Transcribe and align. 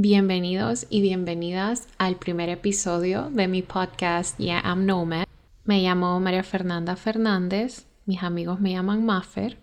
Bienvenidos 0.00 0.86
y 0.90 1.00
bienvenidas 1.00 1.88
al 1.98 2.14
primer 2.14 2.50
episodio 2.50 3.30
de 3.30 3.48
mi 3.48 3.62
podcast 3.62 4.38
Yeah, 4.38 4.62
I'm 4.64 4.86
Nomad. 4.86 5.26
Me 5.64 5.82
llamo 5.82 6.20
María 6.20 6.44
Fernanda 6.44 6.94
Fernández, 6.94 7.84
mis 8.06 8.22
amigos 8.22 8.60
me 8.60 8.70
llaman 8.70 9.04
Maffer. 9.04 9.58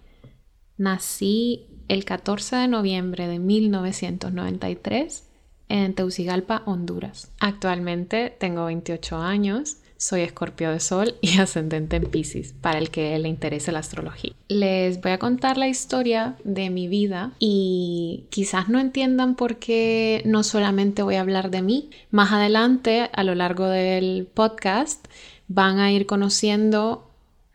Nací 0.75 1.67
el 1.87 2.03
14 2.03 2.57
de 2.57 2.67
noviembre 2.67 3.29
de 3.29 3.39
1993 3.39 5.25
en 5.69 5.93
Teucigalpa, 5.93 6.63
Honduras. 6.65 7.31
Actualmente 7.39 8.29
tengo 8.37 8.65
28 8.65 9.15
años 9.15 9.77
soy 9.97 10.21
escorpio 10.21 10.71
de 10.71 10.79
sol 10.79 11.15
y 11.21 11.37
ascendente 11.39 11.95
en 11.95 12.05
Pisces, 12.05 12.53
para 12.53 12.77
el 12.79 12.89
que 12.89 13.17
le 13.19 13.29
interese 13.29 13.71
la 13.71 13.79
astrología. 13.79 14.33
Les 14.47 15.01
voy 15.01 15.11
a 15.11 15.19
contar 15.19 15.57
la 15.57 15.67
historia 15.67 16.35
de 16.43 16.69
mi 16.69 16.87
vida 16.87 17.31
y 17.39 18.25
quizás 18.29 18.69
no 18.69 18.79
entiendan 18.79 19.35
por 19.35 19.57
qué 19.57 20.21
no 20.25 20.43
solamente 20.43 21.03
voy 21.03 21.15
a 21.15 21.21
hablar 21.21 21.51
de 21.51 21.61
mí. 21.61 21.89
Más 22.11 22.31
adelante, 22.31 23.09
a 23.13 23.23
lo 23.23 23.35
largo 23.35 23.67
del 23.67 24.27
podcast, 24.33 25.07
van 25.47 25.79
a 25.79 25.91
ir 25.91 26.05
conociendo 26.05 27.09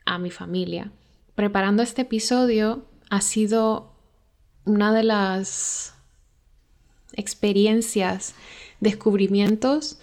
a 0.05 0.19
mi 0.19 0.31
familia. 0.31 0.91
Preparando 1.35 1.83
este 1.83 2.03
episodio 2.03 2.85
ha 3.09 3.21
sido 3.21 3.93
una 4.65 4.93
de 4.93 5.03
las 5.03 5.95
experiencias, 7.15 8.35
descubrimientos 8.81 9.99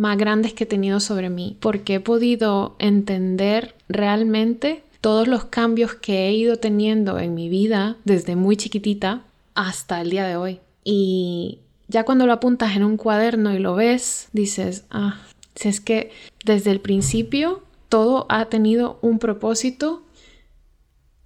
más 0.00 0.16
grandes 0.16 0.54
que 0.54 0.64
he 0.64 0.66
tenido 0.66 0.98
sobre 0.98 1.28
mí, 1.28 1.58
porque 1.60 1.96
he 1.96 2.00
podido 2.00 2.74
entender 2.78 3.74
realmente 3.86 4.82
todos 5.02 5.28
los 5.28 5.44
cambios 5.44 5.92
que 5.92 6.26
he 6.26 6.32
ido 6.32 6.56
teniendo 6.56 7.18
en 7.18 7.34
mi 7.34 7.50
vida 7.50 7.98
desde 8.04 8.34
muy 8.34 8.56
chiquitita 8.56 9.24
hasta 9.54 10.00
el 10.00 10.08
día 10.08 10.26
de 10.26 10.36
hoy. 10.36 10.60
Y 10.84 11.58
ya 11.86 12.04
cuando 12.04 12.26
lo 12.26 12.32
apuntas 12.32 12.76
en 12.76 12.84
un 12.84 12.96
cuaderno 12.96 13.54
y 13.54 13.58
lo 13.58 13.74
ves, 13.74 14.30
dices, 14.32 14.84
ah, 14.90 15.20
si 15.54 15.68
es 15.68 15.82
que 15.82 16.10
desde 16.46 16.70
el 16.70 16.80
principio 16.80 17.62
todo 17.90 18.24
ha 18.30 18.46
tenido 18.46 18.98
un 19.02 19.18
propósito 19.18 20.02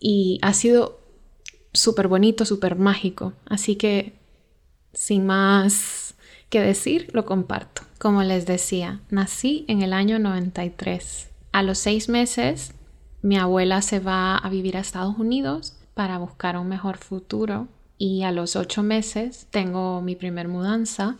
y 0.01 0.41
ha 0.43 0.53
sido 0.53 0.99
súper 1.73 2.09
bonito, 2.09 2.45
súper 2.45 2.75
mágico. 2.75 3.35
Así 3.47 3.77
que, 3.77 4.15
sin 4.93 5.27
más 5.27 6.04
que 6.55 6.61
decir, 6.61 7.11
lo 7.13 7.25
comparto. 7.25 7.83
Como 7.99 8.23
les 8.23 8.47
decía, 8.47 9.01
nací 9.11 9.65
en 9.67 9.83
el 9.83 9.93
año 9.93 10.21
93. 10.21 11.29
A 11.51 11.65
los 11.65 11.79
seis 11.79 12.09
meses, 12.09 12.75
mi 13.23 13.37
abuela 13.37 13.83
se 13.83 13.99
va 13.99 14.37
a 14.37 14.49
vivir 14.51 14.77
a 14.77 14.81
Estados 14.81 15.19
Unidos 15.19 15.77
para 15.95 16.17
buscar 16.19 16.57
un 16.57 16.69
mejor 16.69 16.97
futuro 16.97 17.67
y 17.99 18.23
a 18.23 18.31
los 18.31 18.55
ocho 18.55 18.85
meses 18.85 19.49
tengo 19.51 20.01
mi 20.01 20.15
primer 20.15 20.47
mudanza 20.47 21.17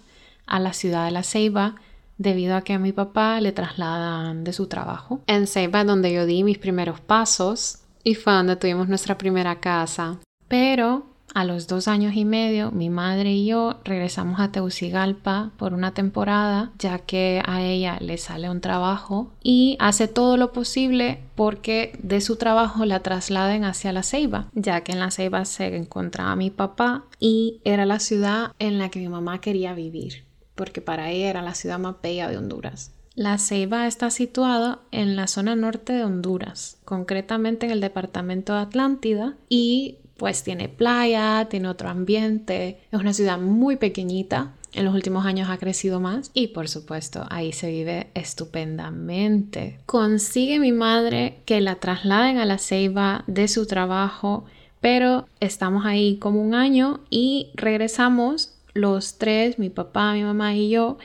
a 0.47 0.61
la 0.61 0.73
ciudad 0.73 1.05
de 1.07 1.11
La 1.11 1.25
Ceiba 1.25 1.75
debido 2.17 2.55
a 2.55 2.63
que 2.63 2.75
a 2.75 2.79
mi 2.79 2.93
papá 2.93 3.41
le 3.41 3.51
trasladan 3.51 4.45
de 4.45 4.53
su 4.53 4.69
trabajo. 4.69 5.21
En 5.27 5.49
Ceiba 5.49 5.83
donde 5.83 6.13
yo 6.13 6.27
di 6.27 6.45
mis 6.45 6.59
primeros 6.59 7.01
pasos 7.01 7.81
y 8.05 8.15
fue 8.15 8.35
donde 8.35 8.55
tuvimos 8.55 8.87
nuestra 8.87 9.19
primera 9.19 9.59
casa. 9.59 10.21
Pero 10.47 11.07
a 11.35 11.45
los 11.45 11.67
dos 11.67 11.89
años 11.89 12.15
y 12.15 12.25
medio, 12.25 12.71
mi 12.71 12.91
madre 12.91 13.33
y 13.33 13.47
yo 13.47 13.81
regresamos 13.85 14.41
a 14.41 14.53
Teucigalpa 14.53 15.51
por 15.57 15.75
una 15.75 15.93
temporada, 15.93 16.71
ya 16.79 17.01
que 17.01 17.43
a 17.45 17.61
ella 17.63 17.99
le 18.01 18.17
sale 18.19 18.49
un 18.49 18.61
trabajo 18.61 19.33
y 19.43 19.77
hace 19.81 20.09
todo 20.09 20.37
lo 20.37 20.53
posible 20.53 21.21
porque 21.35 21.99
de 22.03 22.21
su 22.21 22.37
trabajo 22.37 22.85
la 22.85 23.01
trasladen 23.01 23.65
hacia 23.65 23.93
la 23.93 24.05
Ceiba, 24.05 24.49
ya 24.55 24.83
que 24.83 24.93
en 24.93 25.01
la 25.01 25.11
Ceiba 25.11 25.45
se 25.45 25.77
encontraba 25.77 26.37
mi 26.37 26.51
papá 26.51 27.05
y 27.19 27.61
era 27.65 27.85
la 27.85 27.99
ciudad 27.99 28.53
en 28.61 28.79
la 28.79 28.89
que 28.89 29.01
mi 29.01 29.09
mamá 29.09 29.41
quería 29.41 29.75
vivir, 29.75 30.25
porque 30.55 30.81
para 30.81 31.11
ella 31.11 31.31
era 31.31 31.43
la 31.43 31.55
ciudad 31.55 31.81
más 31.81 31.97
bella 32.01 32.29
de 32.29 32.39
Honduras. 32.39 32.93
La 33.17 33.39
Ceiba 33.39 33.87
está 33.87 34.11
situada 34.11 34.81
en 34.91 35.15
la 35.15 35.29
zona 35.29 35.55
norte 35.55 35.93
de 35.93 36.03
Honduras, 36.03 36.79
concretamente 36.85 37.67
en 37.67 37.73
el 37.73 37.81
departamento 37.81 38.55
de 38.55 38.61
Atlántida, 38.61 39.37
y 39.49 39.99
pues 40.17 40.43
tiene 40.43 40.69
playa, 40.69 41.47
tiene 41.51 41.69
otro 41.69 41.89
ambiente, 41.89 42.81
es 42.91 43.01
una 43.01 43.13
ciudad 43.13 43.39
muy 43.39 43.77
pequeñita, 43.77 44.53
en 44.75 44.85
los 44.85 44.95
últimos 44.95 45.25
años 45.25 45.49
ha 45.51 45.59
crecido 45.59 46.01
más 46.01 46.31
y 46.35 46.49
por 46.49 46.69
supuesto 46.69 47.27
ahí 47.31 47.53
se 47.53 47.71
vive 47.71 48.09
estupendamente. 48.15 49.79
Consigue 49.87 50.59
mi 50.59 50.73
madre 50.73 51.39
que 51.45 51.61
la 51.61 51.77
trasladen 51.77 52.39
a 52.39 52.45
la 52.45 52.59
Ceiba 52.59 53.23
de 53.27 53.47
su 53.49 53.67
trabajo, 53.67 54.45
pero 54.81 55.27
estamos 55.41 55.87
ahí 55.87 56.17
como 56.19 56.43
un 56.43 56.55
año 56.55 57.01
y 57.09 57.51
regresamos 57.55 58.55
los 58.75 59.19
tres, 59.19 59.59
mi 59.59 59.71
papá, 59.71 60.13
mi 60.13 60.25
mamá 60.25 60.55
y 60.57 60.71
yo, 60.71 60.99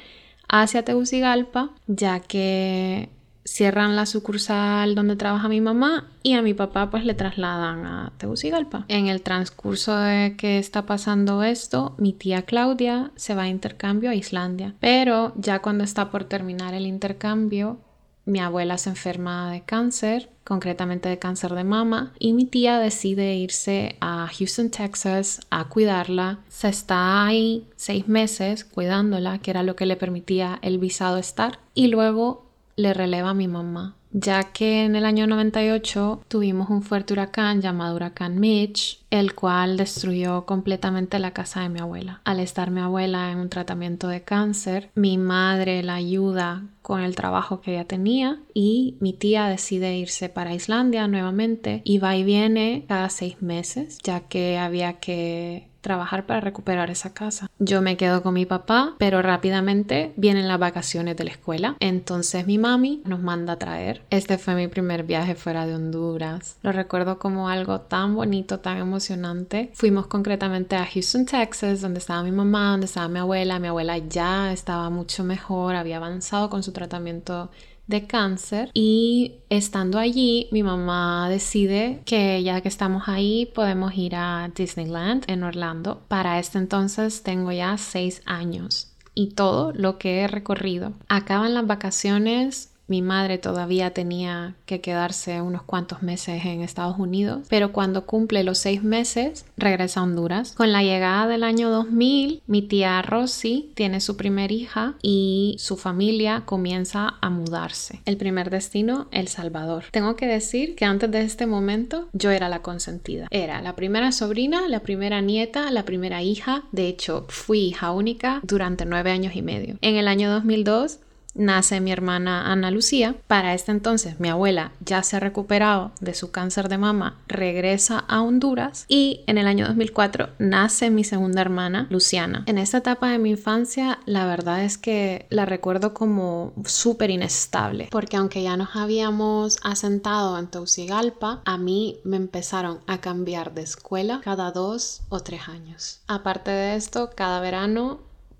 hacia 0.47 0.83
Tegucigalpa, 0.83 1.69
ya 1.85 2.19
que 2.19 3.09
cierran 3.49 3.95
la 3.95 4.05
sucursal 4.05 4.95
donde 4.95 5.15
trabaja 5.15 5.49
mi 5.49 5.59
mamá 5.59 6.07
y 6.23 6.33
a 6.33 6.41
mi 6.41 6.53
papá 6.53 6.89
pues 6.89 7.03
le 7.03 7.15
trasladan 7.15 7.85
a 7.85 8.13
Tegucigalpa. 8.17 8.85
En 8.87 9.07
el 9.07 9.21
transcurso 9.21 9.97
de 9.97 10.35
que 10.37 10.59
está 10.59 10.85
pasando 10.85 11.43
esto, 11.43 11.95
mi 11.97 12.13
tía 12.13 12.43
Claudia 12.43 13.11
se 13.15 13.35
va 13.35 13.43
a 13.43 13.47
intercambio 13.47 14.11
a 14.11 14.15
Islandia, 14.15 14.75
pero 14.79 15.33
ya 15.35 15.59
cuando 15.59 15.83
está 15.83 16.11
por 16.11 16.25
terminar 16.25 16.73
el 16.73 16.85
intercambio, 16.85 17.79
mi 18.25 18.39
abuela 18.39 18.77
se 18.77 18.91
enferma 18.91 19.51
de 19.51 19.61
cáncer, 19.61 20.29
concretamente 20.43 21.09
de 21.09 21.17
cáncer 21.17 21.55
de 21.55 21.63
mama, 21.63 22.13
y 22.19 22.33
mi 22.33 22.45
tía 22.45 22.77
decide 22.77 23.35
irse 23.35 23.97
a 24.01 24.27
Houston, 24.27 24.69
Texas, 24.69 25.41
a 25.49 25.65
cuidarla. 25.65 26.39
Se 26.47 26.69
está 26.69 27.25
ahí 27.25 27.65
seis 27.75 28.07
meses 28.07 28.65
cuidándola, 28.65 29.39
que 29.39 29.49
era 29.49 29.63
lo 29.63 29.75
que 29.75 29.87
le 29.87 29.95
permitía 29.95 30.59
el 30.61 30.77
visado 30.77 31.17
estar, 31.17 31.59
y 31.73 31.87
luego 31.87 32.48
le 32.79 32.93
releva 32.93 33.31
a 33.31 33.33
mi 33.33 33.49
mamá, 33.49 33.95
ya 34.11 34.53
que 34.53 34.85
en 34.85 34.95
el 34.95 35.05
año 35.05 35.27
98 35.27 36.23
tuvimos 36.29 36.69
un 36.69 36.81
fuerte 36.81 37.13
huracán 37.13 37.61
llamado 37.61 37.95
huracán 37.95 38.39
Mitch, 38.39 39.01
el 39.09 39.35
cual 39.35 39.75
destruyó 39.75 40.45
completamente 40.45 41.19
la 41.19 41.31
casa 41.31 41.61
de 41.61 41.69
mi 41.69 41.79
abuela. 41.79 42.21
Al 42.23 42.39
estar 42.39 42.71
mi 42.71 42.79
abuela 42.79 43.31
en 43.31 43.39
un 43.39 43.49
tratamiento 43.49 44.07
de 44.07 44.23
cáncer, 44.23 44.89
mi 44.95 45.17
madre 45.17 45.83
la 45.83 45.95
ayuda 45.95 46.63
con 46.81 47.01
el 47.01 47.15
trabajo 47.15 47.59
que 47.59 47.73
ella 47.73 47.85
tenía 47.85 48.39
y 48.53 48.95
mi 49.01 49.11
tía 49.11 49.47
decide 49.47 49.97
irse 49.97 50.29
para 50.29 50.55
Islandia 50.55 51.07
nuevamente 51.07 51.81
y 51.83 51.97
va 51.97 52.15
y 52.15 52.23
viene 52.23 52.85
cada 52.87 53.09
seis 53.09 53.41
meses, 53.41 53.99
ya 54.03 54.21
que 54.21 54.57
había 54.57 54.93
que 54.93 55.68
trabajar 55.81 56.25
para 56.25 56.41
recuperar 56.41 56.89
esa 56.89 57.13
casa. 57.13 57.49
Yo 57.59 57.81
me 57.81 57.97
quedo 57.97 58.21
con 58.21 58.33
mi 58.33 58.45
papá, 58.45 58.95
pero 58.97 59.21
rápidamente 59.21 60.13
vienen 60.15 60.47
las 60.47 60.59
vacaciones 60.59 61.15
de 61.17 61.23
la 61.23 61.31
escuela. 61.31 61.75
Entonces 61.79 62.45
mi 62.47 62.57
mami 62.57 63.01
nos 63.05 63.19
manda 63.19 63.53
a 63.53 63.59
traer. 63.59 64.01
Este 64.09 64.37
fue 64.37 64.55
mi 64.55 64.67
primer 64.67 65.03
viaje 65.03 65.35
fuera 65.35 65.65
de 65.65 65.75
Honduras. 65.75 66.57
Lo 66.61 66.71
recuerdo 66.71 67.19
como 67.19 67.49
algo 67.49 67.81
tan 67.81 68.15
bonito, 68.15 68.59
tan 68.59 68.77
emocionante. 68.77 69.71
Fuimos 69.73 70.07
concretamente 70.07 70.75
a 70.75 70.85
Houston, 70.85 71.25
Texas, 71.25 71.81
donde 71.81 71.99
estaba 71.99 72.23
mi 72.23 72.31
mamá, 72.31 72.71
donde 72.71 72.85
estaba 72.85 73.07
mi 73.07 73.19
abuela. 73.19 73.59
Mi 73.59 73.67
abuela 73.67 73.97
ya 73.97 74.51
estaba 74.51 74.89
mucho 74.89 75.23
mejor, 75.23 75.75
había 75.75 75.97
avanzado 75.97 76.49
con 76.49 76.63
su 76.63 76.71
tratamiento 76.71 77.49
de 77.89 78.05
cáncer 78.05 78.69
y 78.73 79.33
estando 79.49 79.97
allí 79.97 80.47
mi 80.51 80.61
mamá 80.61 81.27
decide 81.27 82.01
que 82.05 82.41
ya 82.43 82.61
que 82.61 82.67
estamos 82.67 83.03
ahí 83.07 83.47
podemos 83.47 83.95
ir 83.95 84.15
a 84.15 84.49
Disneyland 84.55 85.25
en 85.27 85.43
Orlando. 85.43 86.03
Para 86.07 86.39
este 86.39 86.59
entonces 86.59 87.23
tengo 87.23 87.51
ya 87.51 87.77
seis 87.77 88.21
años 88.25 88.93
y 89.15 89.31
todo 89.31 89.73
lo 89.73 89.97
que 89.97 90.21
he 90.21 90.27
recorrido. 90.27 90.93
Acaban 91.07 91.55
las 91.55 91.65
vacaciones 91.65 92.71
mi 92.89 93.01
madre 93.01 93.37
todavía 93.37 93.91
tenía 93.91 94.55
que 94.65 94.81
quedarse 94.81 95.41
unos 95.41 95.63
cuantos 95.63 96.01
meses 96.01 96.43
en 96.45 96.61
Estados 96.61 96.97
Unidos, 96.97 97.47
pero 97.49 97.71
cuando 97.71 98.05
cumple 98.05 98.43
los 98.43 98.57
seis 98.57 98.83
meses 98.83 99.45
regresa 99.57 99.99
a 99.99 100.03
Honduras. 100.03 100.53
Con 100.53 100.71
la 100.71 100.83
llegada 100.83 101.27
del 101.27 101.43
año 101.43 101.69
2000, 101.69 102.41
mi 102.47 102.61
tía 102.63 103.01
Rosy 103.01 103.71
tiene 103.75 104.01
su 104.01 104.17
primer 104.17 104.51
hija 104.51 104.95
y 105.01 105.55
su 105.59 105.77
familia 105.77 106.43
comienza 106.45 107.15
a 107.21 107.29
mudarse. 107.29 108.01
El 108.05 108.17
primer 108.17 108.49
destino, 108.49 109.07
El 109.11 109.27
Salvador. 109.27 109.85
Tengo 109.91 110.15
que 110.15 110.27
decir 110.27 110.75
que 110.75 110.85
antes 110.85 111.11
de 111.11 111.21
este 111.21 111.45
momento 111.45 112.09
yo 112.13 112.31
era 112.31 112.49
la 112.49 112.61
consentida. 112.61 113.27
Era 113.31 113.61
la 113.61 113.75
primera 113.75 114.11
sobrina, 114.11 114.67
la 114.67 114.81
primera 114.81 115.21
nieta, 115.21 115.69
la 115.71 115.85
primera 115.85 116.23
hija. 116.23 116.63
De 116.71 116.87
hecho, 116.87 117.25
fui 117.29 117.59
hija 117.59 117.91
única 117.91 118.39
durante 118.43 118.85
nueve 118.85 119.11
años 119.11 119.35
y 119.35 119.41
medio. 119.41 119.77
En 119.81 119.95
el 119.95 120.07
año 120.07 120.31
2002 120.31 120.99
nace 121.35 121.79
mi 121.81 121.91
hermana 121.91 122.51
Ana 122.51 122.71
Lucía. 122.71 123.15
Para 123.27 123.53
este 123.53 123.71
entonces 123.71 124.19
mi 124.19 124.29
abuela 124.29 124.71
ya 124.83 125.03
se 125.03 125.17
ha 125.17 125.19
recuperado 125.19 125.91
de 125.99 126.13
su 126.13 126.31
cáncer 126.31 126.69
de 126.69 126.77
mama, 126.77 127.17
regresa 127.27 127.99
a 128.07 128.21
Honduras 128.21 128.85
y 128.87 129.21
en 129.27 129.37
el 129.37 129.47
año 129.47 129.67
2004 129.67 130.29
nace 130.39 130.89
mi 130.89 131.03
segunda 131.03 131.41
hermana 131.41 131.87
Luciana. 131.89 132.43
En 132.47 132.57
esta 132.57 132.79
etapa 132.79 133.09
de 133.09 133.19
mi 133.19 133.31
infancia 133.31 133.99
la 134.05 134.25
verdad 134.25 134.63
es 134.63 134.77
que 134.77 135.25
la 135.29 135.45
recuerdo 135.45 135.93
como 135.93 136.53
súper 136.65 137.09
inestable 137.09 137.89
porque 137.91 138.17
aunque 138.17 138.43
ya 138.43 138.57
nos 138.57 138.75
habíamos 138.75 139.57
asentado 139.63 140.37
en 140.37 140.47
Teucigalpa, 140.47 141.41
a 141.45 141.57
mí 141.57 141.99
me 142.03 142.17
empezaron 142.17 142.79
a 142.87 142.99
cambiar 142.99 143.53
de 143.53 143.61
escuela 143.61 144.21
cada 144.23 144.51
dos 144.51 145.01
o 145.09 145.19
tres 145.19 145.47
años. 145.47 146.01
Aparte 146.07 146.51
de 146.51 146.75
esto, 146.75 147.11
cada 147.15 147.39
verano 147.39 147.99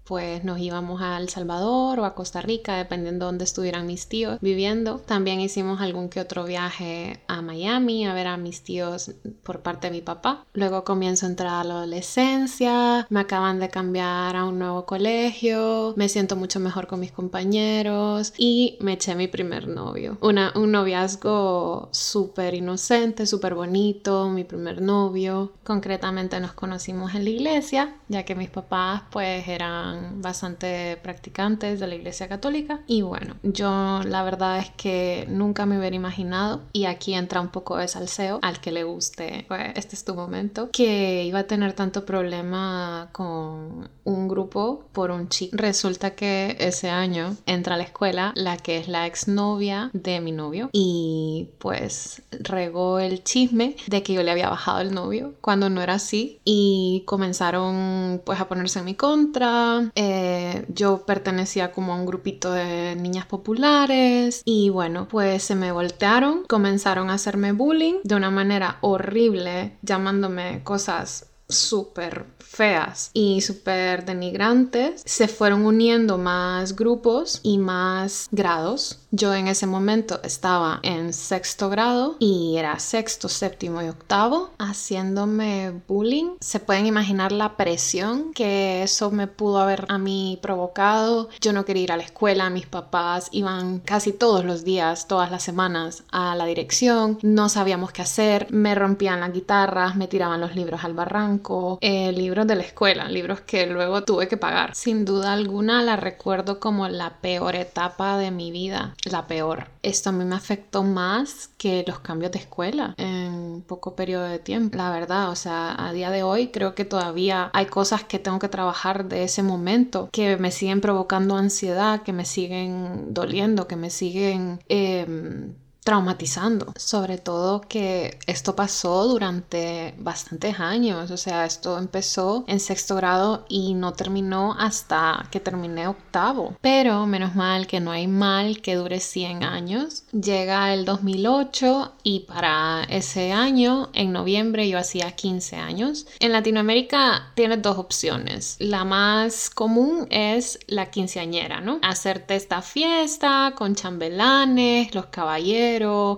pues 0.10 0.44
nos 0.44 0.58
íbamos 0.58 1.04
a 1.04 1.18
El 1.18 1.30
Salvador 1.30 2.00
o 2.00 2.06
a 2.06 2.16
Costa 2.16 2.42
Rica, 2.42 2.76
dependiendo 2.76 3.26
de 3.26 3.30
dónde 3.30 3.44
estuvieran 3.44 3.86
mis 3.86 4.08
tíos 4.08 4.40
viviendo. 4.42 4.98
También 5.06 5.40
hicimos 5.40 5.82
algún 5.82 6.10
que 6.10 6.20
otro 6.20 6.46
viaje 6.46 7.22
a 7.28 7.44
Miami 7.44 8.08
a 8.08 8.14
ver 8.16 8.26
a 8.26 8.36
mis 8.36 8.64
tíos 8.64 9.12
por 9.44 9.62
parte 9.62 9.86
de 9.86 9.92
mi 9.92 10.02
papá. 10.02 10.48
Luego 10.54 10.84
comienzo 10.84 11.28
a 11.28 11.30
entrar 11.30 11.62
a 11.62 11.64
la 11.64 11.76
adolescencia, 11.76 13.06
me 13.12 13.20
acaban 13.20 13.60
de 13.60 13.70
cambiar 13.70 14.36
a 14.36 14.46
un 14.46 14.58
nuevo 14.58 14.88
colegio, 14.88 15.94
me 15.96 16.10
siento 16.10 16.36
mucho 16.36 16.60
mejor 16.60 16.88
con 16.88 17.02
mis 17.02 17.12
compañeros 17.12 18.34
y 18.36 18.80
me 18.82 18.94
eché 18.94 19.14
mi 19.14 19.28
primer 19.28 19.68
novio. 19.68 20.18
Una, 20.22 20.54
un 20.56 20.72
noviazgo 20.72 21.90
súper 21.92 22.56
inocente, 22.56 23.28
súper 23.28 23.54
bonito, 23.54 24.28
mi 24.28 24.44
primer 24.44 24.82
novio. 24.82 25.52
Concretamente 25.64 26.40
nos 26.40 26.54
conocimos 26.54 27.14
en 27.14 27.26
la 27.26 27.30
iglesia, 27.30 27.96
ya 28.08 28.24
que 28.24 28.34
mis 28.34 28.50
papás 28.50 29.04
pues 29.12 29.48
eran 29.48 29.99
bastante 30.16 30.98
practicantes 31.02 31.80
de 31.80 31.88
la 31.88 31.96
iglesia 31.96 32.28
católica. 32.28 32.82
Y 32.88 33.02
bueno, 33.02 33.36
yo 33.44 34.02
la 34.04 34.24
verdad 34.24 34.60
es 34.60 34.70
que 34.72 35.26
nunca 35.30 35.66
me 35.66 35.78
hubiera 35.78 35.96
imaginado, 35.96 36.62
y 36.74 36.86
aquí 36.86 37.14
entra 37.14 37.42
un 37.42 37.50
poco 37.50 37.78
de 37.78 37.88
salseo, 37.88 38.40
al 38.42 38.60
que 38.60 38.72
le 38.72 38.84
guste, 38.84 39.46
pues 39.48 39.72
este 39.76 39.96
es 39.96 40.04
tu 40.04 40.16
momento, 40.16 40.70
que 40.72 41.24
iba 41.26 41.40
a 41.40 41.48
tener 41.48 41.74
tanto 41.74 42.06
problema 42.06 43.10
con 43.12 43.90
un 44.04 44.28
grupo 44.28 44.84
por 44.92 45.12
un 45.12 45.30
chico. 45.30 45.56
Resulta 45.58 46.12
que 46.12 46.58
ese 46.60 46.90
año 46.90 47.36
entra 47.46 47.76
a 47.76 47.78
la 47.78 47.84
escuela 47.84 48.34
la 48.36 48.58
que 48.58 48.78
es 48.78 48.88
la 48.88 49.06
exnovia 49.06 49.90
de 49.94 50.20
mi 50.22 50.32
novio 50.32 50.70
y 50.72 51.50
pues 51.60 52.22
regó 52.32 53.00
el 53.00 53.24
chisme 53.24 53.76
de 53.88 54.04
que 54.04 54.14
yo 54.14 54.24
le 54.24 54.32
había 54.32 54.50
bajado 54.50 54.80
el 54.82 54.94
novio 54.94 55.34
cuando 55.42 55.70
no 55.70 55.82
era 55.82 55.96
así 55.96 56.40
y 56.44 57.04
comenzaron 57.06 58.22
pues 58.26 58.40
a 58.40 58.48
ponerse 58.48 58.80
en 58.80 58.86
mi 58.86 58.96
contra. 58.96 59.89
Eh, 59.96 60.66
yo 60.70 61.06
pertenecía 61.06 61.72
como 61.72 61.94
a 61.94 61.96
un 61.96 62.06
grupito 62.06 62.52
de 62.52 62.96
niñas 62.96 63.26
populares 63.26 64.42
y 64.46 64.70
bueno 64.70 65.08
pues 65.08 65.44
se 65.44 65.56
me 65.56 65.72
voltearon, 65.72 66.44
comenzaron 66.46 67.10
a 67.10 67.14
hacerme 67.14 67.52
bullying 67.52 67.96
de 68.04 68.16
una 68.16 68.32
manera 68.32 68.78
horrible 68.82 69.78
llamándome 69.82 70.64
cosas 70.64 71.29
súper 71.50 72.26
feas 72.38 73.12
y 73.14 73.42
súper 73.42 74.06
denigrantes, 74.06 75.02
se 75.06 75.28
fueron 75.28 75.66
uniendo 75.66 76.18
más 76.18 76.76
grupos 76.76 77.40
y 77.44 77.58
más 77.58 78.28
grados 78.32 79.00
yo 79.12 79.34
en 79.34 79.48
ese 79.48 79.66
momento 79.66 80.20
estaba 80.24 80.80
en 80.84 81.14
sexto 81.14 81.70
grado 81.70 82.16
y 82.20 82.58
era 82.58 82.78
sexto, 82.78 83.28
séptimo 83.28 83.82
y 83.82 83.88
octavo 83.88 84.52
haciéndome 84.60 85.82
bullying. 85.88 86.36
Se 86.40 86.60
pueden 86.60 86.86
imaginar 86.86 87.32
la 87.32 87.58
presión 87.58 88.34
que 88.34 88.84
eso 88.84 89.10
me 89.10 89.26
pudo 89.26 89.60
haber 89.60 89.86
a 89.90 89.98
mí 89.98 90.38
provocado. 90.44 91.30
Yo 91.42 91.54
no 91.54 91.66
quería 91.66 91.84
ir 91.84 91.92
a 91.92 91.98
la 91.98 92.04
escuela, 92.04 92.52
mis 92.52 92.68
papás 92.68 93.30
iban 93.32 93.80
casi 93.80 94.14
todos 94.14 94.46
los 94.46 94.64
días, 94.64 95.08
todas 95.08 95.32
las 95.32 95.42
semanas 95.42 96.04
a 96.12 96.36
la 96.36 96.46
dirección, 96.46 97.18
no 97.24 97.50
sabíamos 97.50 97.92
qué 97.92 98.04
hacer, 98.04 98.52
me 98.52 98.76
rompían 98.76 99.22
las 99.22 99.34
guitarras, 99.34 99.96
me 99.96 100.08
tiraban 100.08 100.40
los 100.40 100.56
libros 100.56 100.84
al 100.84 100.94
barranco, 100.94 101.39
eh, 101.82 102.12
libros 102.12 102.48
de 102.48 102.56
la 102.56 102.64
escuela, 102.64 103.08
libros 103.10 103.42
que 103.42 103.66
luego 103.66 104.04
tuve 104.04 104.28
que 104.28 104.38
pagar. 104.38 104.76
Sin 104.76 105.06
duda 105.06 105.34
alguna 105.34 105.82
la 105.84 105.96
recuerdo 105.96 106.60
como 106.60 106.88
la 106.88 107.18
peor 107.22 107.56
etapa 107.56 108.18
de 108.18 108.32
mi 108.32 108.52
vida 108.52 108.96
la 109.10 109.28
peor. 109.28 109.68
Esto 109.82 110.10
a 110.10 110.14
mí 110.14 110.26
me 110.26 110.36
afectó 110.36 110.84
más 110.84 111.50
que 111.58 111.84
los 111.88 112.00
cambios 112.00 112.32
de 112.32 112.40
escuela 112.40 112.94
en 112.98 113.64
poco 113.66 113.96
periodo 113.96 114.26
de 114.26 114.40
tiempo. 114.40 114.78
La 114.78 114.92
verdad, 114.92 115.30
o 115.30 115.36
sea, 115.36 115.76
a 115.78 115.94
día 115.94 116.12
de 116.12 116.24
hoy 116.24 116.48
creo 116.48 116.76
que 116.76 116.86
todavía 116.86 117.50
hay 117.54 117.66
cosas 117.68 118.04
que 118.04 118.20
tengo 118.20 118.40
que 118.40 118.50
trabajar 118.50 119.06
de 119.06 119.24
ese 119.24 119.44
momento 119.44 120.10
que 120.12 120.38
me 120.38 120.52
siguen 120.52 120.82
provocando 120.82 121.36
ansiedad, 121.36 122.02
que 122.04 122.14
me 122.14 122.26
siguen 122.26 123.14
doliendo, 123.14 123.68
que 123.68 123.76
me 123.76 123.90
siguen... 123.90 124.60
Em, 124.68 125.54
traumatizando. 125.84 126.74
Sobre 126.78 127.18
todo 127.18 127.62
que 127.62 128.20
esto 128.28 128.56
pasó 128.56 129.08
durante 129.08 129.96
bastantes 129.98 130.60
años. 130.60 131.12
O 131.12 131.18
sea, 131.18 131.46
esto 131.46 131.78
empezó 131.78 132.44
en 132.48 132.60
sexto 132.60 132.96
grado 132.96 133.46
y 133.50 133.74
no 133.74 133.94
terminó 133.94 134.56
hasta 134.58 135.28
que 135.32 135.40
terminé 135.40 135.88
octavo. 135.88 136.56
Pero 136.62 137.06
menos 137.06 137.36
mal 137.36 137.68
que 137.68 137.80
no 137.80 137.92
hay 137.92 138.08
mal 138.08 138.62
que 138.62 138.76
dure 138.76 139.00
100 139.00 139.44
años. 139.44 140.04
Llega 140.12 140.74
el 140.74 140.86
2008 140.86 141.94
y 142.04 142.22
para 142.22 142.84
ese 142.90 143.32
año, 143.32 143.90
en 143.94 144.12
noviembre, 144.12 144.68
yo 144.68 144.78
hacía 144.78 145.12
15 145.12 145.56
años. 145.56 146.08
En 146.20 146.32
Latinoamérica 146.32 147.32
tienes 147.36 147.62
dos 147.62 147.78
opciones. 147.78 148.58
La 148.60 148.84
más 148.84 149.50
común 149.50 150.08
es 150.10 150.60
la 150.68 150.92
quinceañera, 150.92 151.62
¿no? 151.62 151.80
Hacerte 151.82 152.36
esta 152.36 152.62
fiesta 152.62 153.54
con 153.56 153.76
chambelanes, 153.76 154.94
los 154.94 155.08
caballeros 155.08 155.69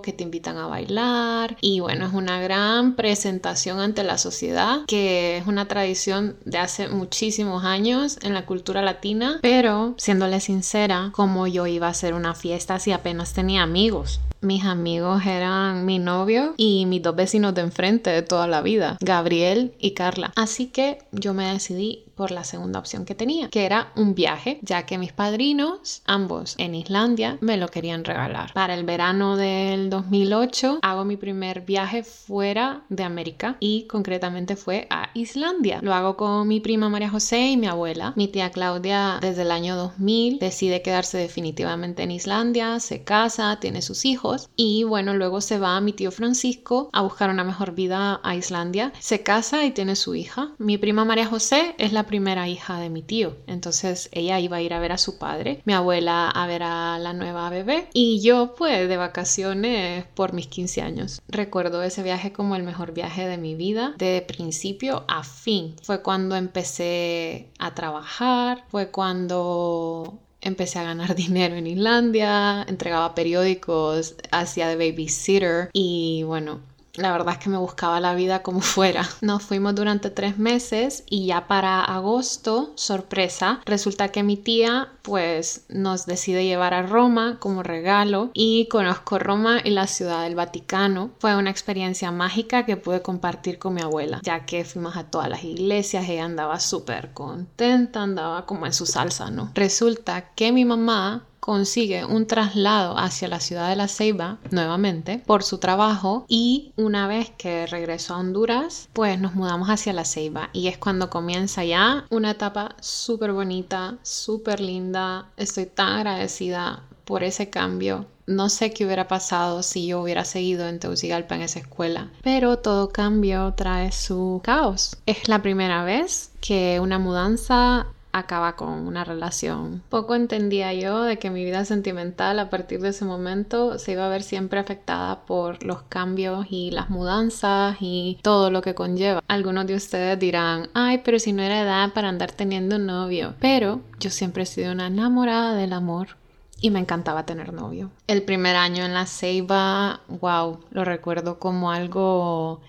que 0.02 0.12
te 0.12 0.24
invitan 0.24 0.56
a 0.56 0.66
bailar 0.66 1.56
y 1.60 1.80
bueno, 1.80 2.06
es 2.06 2.14
una 2.14 2.40
gran 2.40 2.96
presentación 2.96 3.80
ante 3.80 4.02
la 4.02 4.16
sociedad 4.16 4.86
que 4.86 5.36
es 5.36 5.46
una 5.46 5.68
tradición 5.68 6.36
de 6.44 6.58
hace 6.58 6.88
muchísimos 6.88 7.64
años 7.64 8.18
en 8.22 8.32
la 8.32 8.46
cultura 8.46 8.80
latina, 8.80 9.38
pero 9.42 9.94
siéndole 9.98 10.40
sincera, 10.40 11.10
como 11.12 11.46
yo 11.46 11.66
iba 11.66 11.86
a 11.86 11.90
hacer 11.90 12.14
una 12.14 12.34
fiesta 12.34 12.78
si 12.78 12.92
apenas 12.92 13.34
tenía 13.34 13.62
amigos. 13.62 14.20
Mis 14.40 14.64
amigos 14.64 15.24
eran 15.24 15.86
mi 15.86 16.00
novio 16.00 16.54
y 16.56 16.84
mis 16.86 17.00
dos 17.00 17.14
vecinos 17.14 17.54
de 17.54 17.60
enfrente 17.60 18.10
de 18.10 18.22
toda 18.22 18.48
la 18.48 18.60
vida, 18.60 18.96
Gabriel 19.00 19.72
y 19.78 19.92
Carla. 19.92 20.32
Así 20.34 20.66
que 20.66 20.98
yo 21.12 21.32
me 21.32 21.52
decidí 21.52 22.06
por 22.22 22.30
la 22.30 22.44
segunda 22.44 22.78
opción 22.78 23.04
que 23.04 23.16
tenía, 23.16 23.48
que 23.48 23.64
era 23.64 23.90
un 23.96 24.14
viaje, 24.14 24.60
ya 24.62 24.86
que 24.86 24.96
mis 24.96 25.12
padrinos, 25.12 26.02
ambos 26.06 26.54
en 26.56 26.76
Islandia, 26.76 27.36
me 27.40 27.56
lo 27.56 27.66
querían 27.66 28.04
regalar. 28.04 28.52
Para 28.52 28.74
el 28.74 28.84
verano 28.84 29.36
del 29.36 29.90
2008 29.90 30.78
hago 30.82 31.04
mi 31.04 31.16
primer 31.16 31.62
viaje 31.62 32.04
fuera 32.04 32.84
de 32.90 33.02
América 33.02 33.56
y 33.58 33.88
concretamente 33.88 34.54
fue 34.54 34.86
a 34.88 35.10
Islandia. 35.14 35.80
Lo 35.82 35.94
hago 35.94 36.16
con 36.16 36.46
mi 36.46 36.60
prima 36.60 36.88
María 36.88 37.10
José 37.10 37.50
y 37.50 37.56
mi 37.56 37.66
abuela. 37.66 38.12
Mi 38.14 38.28
tía 38.28 38.52
Claudia 38.52 39.18
desde 39.20 39.42
el 39.42 39.50
año 39.50 39.74
2000 39.74 40.38
decide 40.38 40.80
quedarse 40.80 41.18
definitivamente 41.18 42.04
en 42.04 42.12
Islandia, 42.12 42.78
se 42.78 43.02
casa, 43.02 43.58
tiene 43.58 43.82
sus 43.82 44.04
hijos 44.04 44.48
y 44.54 44.84
bueno, 44.84 45.14
luego 45.14 45.40
se 45.40 45.58
va 45.58 45.76
a 45.76 45.80
mi 45.80 45.92
tío 45.92 46.12
Francisco 46.12 46.88
a 46.92 47.02
buscar 47.02 47.30
una 47.30 47.42
mejor 47.42 47.74
vida 47.74 48.20
a 48.22 48.36
Islandia. 48.36 48.92
Se 49.00 49.24
casa 49.24 49.64
y 49.64 49.72
tiene 49.72 49.96
su 49.96 50.14
hija. 50.14 50.52
Mi 50.58 50.78
prima 50.78 51.04
María 51.04 51.26
José 51.26 51.74
es 51.78 51.92
la 51.92 52.11
primera 52.12 52.46
hija 52.46 52.78
de 52.78 52.90
mi 52.90 53.00
tío. 53.00 53.36
Entonces 53.46 54.10
ella 54.12 54.38
iba 54.38 54.58
a 54.58 54.60
ir 54.60 54.74
a 54.74 54.80
ver 54.80 54.92
a 54.92 54.98
su 54.98 55.16
padre, 55.16 55.62
mi 55.64 55.72
abuela 55.72 56.28
a 56.28 56.46
ver 56.46 56.62
a 56.62 56.98
la 56.98 57.14
nueva 57.14 57.48
bebé 57.48 57.88
y 57.94 58.20
yo 58.20 58.54
pues 58.54 58.86
de 58.86 58.98
vacaciones 58.98 60.04
por 60.14 60.34
mis 60.34 60.46
15 60.46 60.82
años. 60.82 61.22
Recuerdo 61.26 61.82
ese 61.82 62.02
viaje 62.02 62.30
como 62.30 62.54
el 62.54 62.64
mejor 62.64 62.92
viaje 62.92 63.26
de 63.26 63.38
mi 63.38 63.54
vida, 63.54 63.94
de 63.96 64.22
principio 64.28 65.06
a 65.08 65.24
fin. 65.24 65.74
Fue 65.82 66.02
cuando 66.02 66.36
empecé 66.36 67.48
a 67.58 67.74
trabajar, 67.74 68.66
fue 68.68 68.90
cuando 68.90 70.18
empecé 70.42 70.80
a 70.80 70.84
ganar 70.84 71.14
dinero 71.24 71.54
en 71.54 71.66
Islandia, 71.66 72.66
entregaba 72.68 73.14
periódicos, 73.14 74.16
hacía 74.30 74.68
de 74.68 74.76
babysitter 74.76 75.70
y 75.72 76.24
bueno, 76.24 76.60
la 76.94 77.12
verdad 77.12 77.34
es 77.34 77.38
que 77.38 77.50
me 77.50 77.58
buscaba 77.58 78.00
la 78.00 78.14
vida 78.14 78.42
como 78.42 78.60
fuera. 78.60 79.08
Nos 79.20 79.42
fuimos 79.42 79.74
durante 79.74 80.10
tres 80.10 80.38
meses 80.38 81.04
y 81.08 81.26
ya 81.26 81.46
para 81.46 81.82
agosto, 81.82 82.72
sorpresa, 82.74 83.60
resulta 83.64 84.08
que 84.08 84.22
mi 84.22 84.36
tía 84.36 84.88
pues 85.02 85.64
nos 85.68 86.06
decide 86.06 86.44
llevar 86.44 86.74
a 86.74 86.82
Roma 86.82 87.38
como 87.40 87.62
regalo 87.62 88.30
y 88.34 88.68
conozco 88.68 89.18
Roma 89.18 89.60
y 89.64 89.70
la 89.70 89.86
ciudad 89.86 90.22
del 90.22 90.34
Vaticano. 90.34 91.10
Fue 91.18 91.34
una 91.36 91.50
experiencia 91.50 92.12
mágica 92.12 92.64
que 92.64 92.76
pude 92.76 93.02
compartir 93.02 93.58
con 93.58 93.74
mi 93.74 93.80
abuela, 93.80 94.20
ya 94.22 94.44
que 94.46 94.64
fuimos 94.64 94.96
a 94.96 95.04
todas 95.04 95.28
las 95.28 95.44
iglesias, 95.44 96.08
ella 96.08 96.24
andaba 96.24 96.60
súper 96.60 97.12
contenta, 97.12 98.02
andaba 98.02 98.46
como 98.46 98.66
en 98.66 98.72
su 98.72 98.86
salsa, 98.86 99.30
¿no? 99.30 99.50
Resulta 99.54 100.32
que 100.34 100.52
mi 100.52 100.64
mamá 100.64 101.26
consigue 101.42 102.04
un 102.04 102.28
traslado 102.28 102.96
hacia 102.96 103.26
la 103.26 103.40
ciudad 103.40 103.68
de 103.68 103.74
La 103.74 103.88
Ceiba 103.88 104.38
nuevamente 104.52 105.18
por 105.26 105.42
su 105.42 105.58
trabajo 105.58 106.24
y 106.28 106.72
una 106.76 107.08
vez 107.08 107.32
que 107.36 107.66
regresó 107.66 108.14
a 108.14 108.18
Honduras 108.18 108.88
pues 108.92 109.18
nos 109.18 109.34
mudamos 109.34 109.68
hacia 109.68 109.92
La 109.92 110.04
Ceiba 110.04 110.50
y 110.52 110.68
es 110.68 110.78
cuando 110.78 111.10
comienza 111.10 111.64
ya 111.64 112.06
una 112.10 112.30
etapa 112.30 112.76
súper 112.80 113.32
bonita, 113.32 113.98
súper 114.02 114.60
linda, 114.60 115.32
estoy 115.36 115.66
tan 115.66 115.94
agradecida 115.94 116.84
por 117.04 117.24
ese 117.24 117.50
cambio. 117.50 118.06
No 118.28 118.48
sé 118.48 118.72
qué 118.72 118.86
hubiera 118.86 119.08
pasado 119.08 119.64
si 119.64 119.88
yo 119.88 120.00
hubiera 120.00 120.24
seguido 120.24 120.68
en 120.68 120.78
Tegucigalpa 120.78 121.34
en 121.34 121.42
esa 121.42 121.58
escuela, 121.58 122.08
pero 122.22 122.58
todo 122.58 122.90
cambio 122.90 123.52
trae 123.56 123.90
su 123.90 124.40
caos. 124.44 124.96
Es 125.06 125.28
la 125.28 125.42
primera 125.42 125.82
vez 125.82 126.30
que 126.40 126.78
una 126.78 127.00
mudanza 127.00 127.88
acaba 128.12 128.56
con 128.56 128.86
una 128.86 129.04
relación. 129.04 129.82
Poco 129.88 130.14
entendía 130.14 130.72
yo 130.74 131.02
de 131.02 131.18
que 131.18 131.30
mi 131.30 131.44
vida 131.44 131.64
sentimental 131.64 132.38
a 132.38 132.50
partir 132.50 132.80
de 132.80 132.90
ese 132.90 133.04
momento 133.04 133.78
se 133.78 133.92
iba 133.92 134.06
a 134.06 134.10
ver 134.10 134.22
siempre 134.22 134.60
afectada 134.60 135.24
por 135.24 135.62
los 135.64 135.82
cambios 135.82 136.46
y 136.50 136.70
las 136.70 136.90
mudanzas 136.90 137.76
y 137.80 138.18
todo 138.22 138.50
lo 138.50 138.62
que 138.62 138.74
conlleva. 138.74 139.22
Algunos 139.28 139.66
de 139.66 139.76
ustedes 139.76 140.18
dirán, 140.18 140.68
ay, 140.74 141.00
pero 141.04 141.18
si 141.18 141.32
no 141.32 141.42
era 141.42 141.60
edad 141.60 141.92
para 141.92 142.08
andar 142.08 142.32
teniendo 142.32 142.76
un 142.76 142.86
novio. 142.86 143.34
Pero 143.40 143.80
yo 143.98 144.10
siempre 144.10 144.44
he 144.44 144.46
sido 144.46 144.72
una 144.72 144.88
enamorada 144.88 145.54
del 145.54 145.72
amor 145.72 146.22
y 146.60 146.70
me 146.70 146.78
encantaba 146.78 147.26
tener 147.26 147.52
novio. 147.52 147.90
El 148.06 148.22
primer 148.22 148.56
año 148.56 148.84
en 148.84 148.94
la 148.94 149.06
Ceiba, 149.06 150.00
wow, 150.08 150.60
lo 150.70 150.84
recuerdo 150.84 151.38
como 151.38 151.72
algo 151.72 152.60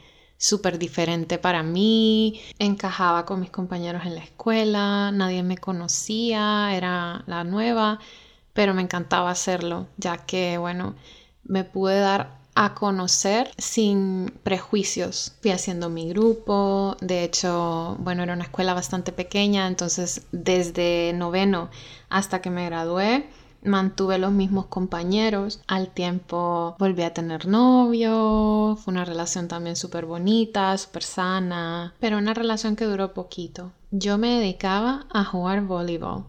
súper 0.44 0.78
diferente 0.78 1.38
para 1.38 1.64
mí, 1.64 2.42
encajaba 2.60 3.26
con 3.26 3.40
mis 3.40 3.50
compañeros 3.50 4.06
en 4.06 4.16
la 4.16 4.24
escuela, 4.24 5.10
nadie 5.14 5.42
me 5.42 5.58
conocía, 5.58 6.76
era 6.76 7.24
la 7.28 7.46
nueva, 7.46 8.00
pero 8.52 8.74
me 8.74 8.82
encantaba 8.82 9.32
hacerlo, 9.32 9.88
ya 9.96 10.18
que, 10.18 10.58
bueno, 10.58 10.96
me 11.46 11.64
pude 11.64 11.98
dar 11.98 12.40
a 12.56 12.74
conocer 12.74 13.52
sin 13.58 14.34
prejuicios. 14.44 15.32
Fui 15.42 15.52
haciendo 15.52 15.90
mi 15.90 16.10
grupo, 16.10 16.98
de 17.00 17.24
hecho, 17.24 17.96
bueno, 18.00 18.24
era 18.24 18.34
una 18.34 18.44
escuela 18.44 18.74
bastante 18.74 19.14
pequeña, 19.14 19.66
entonces 19.68 20.28
desde 20.34 21.14
noveno 21.16 21.70
hasta 22.10 22.42
que 22.42 22.50
me 22.50 22.66
gradué, 22.66 23.30
mantuve 23.66 24.18
los 24.18 24.32
mismos 24.32 24.68
compañeros. 24.68 25.62
Al 25.68 25.90
tiempo 25.90 26.76
volví 26.80 27.04
a 27.04 27.14
tener 27.14 27.48
novio, 27.48 28.78
fue 28.82 28.94
una 28.94 29.06
relación 29.06 29.48
también 29.48 29.76
súper 29.76 30.06
bonita, 30.06 30.78
súper 30.78 31.04
sana, 31.04 31.94
pero 32.00 32.18
una 32.18 32.34
relación 32.34 32.76
que 32.76 32.86
duró 32.86 33.14
poquito. 33.14 33.72
Yo 33.92 34.18
me 34.18 34.40
dedicaba 34.40 35.06
a 35.12 35.24
jugar 35.24 35.62
voleibol. 35.62 36.26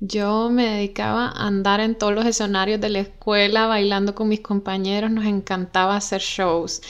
Yo 0.00 0.50
me 0.50 0.66
dedicaba 0.66 1.28
a 1.28 1.46
andar 1.46 1.78
en 1.78 1.96
todos 1.96 2.12
los 2.12 2.26
escenarios 2.26 2.80
de 2.80 2.90
la 2.90 2.98
escuela 2.98 3.66
bailando 3.66 4.16
con 4.16 4.28
mis 4.28 4.40
compañeros, 4.40 5.10
nos 5.12 5.26
encantaba 5.26 5.94
hacer 5.94 6.20
shows 6.20 6.82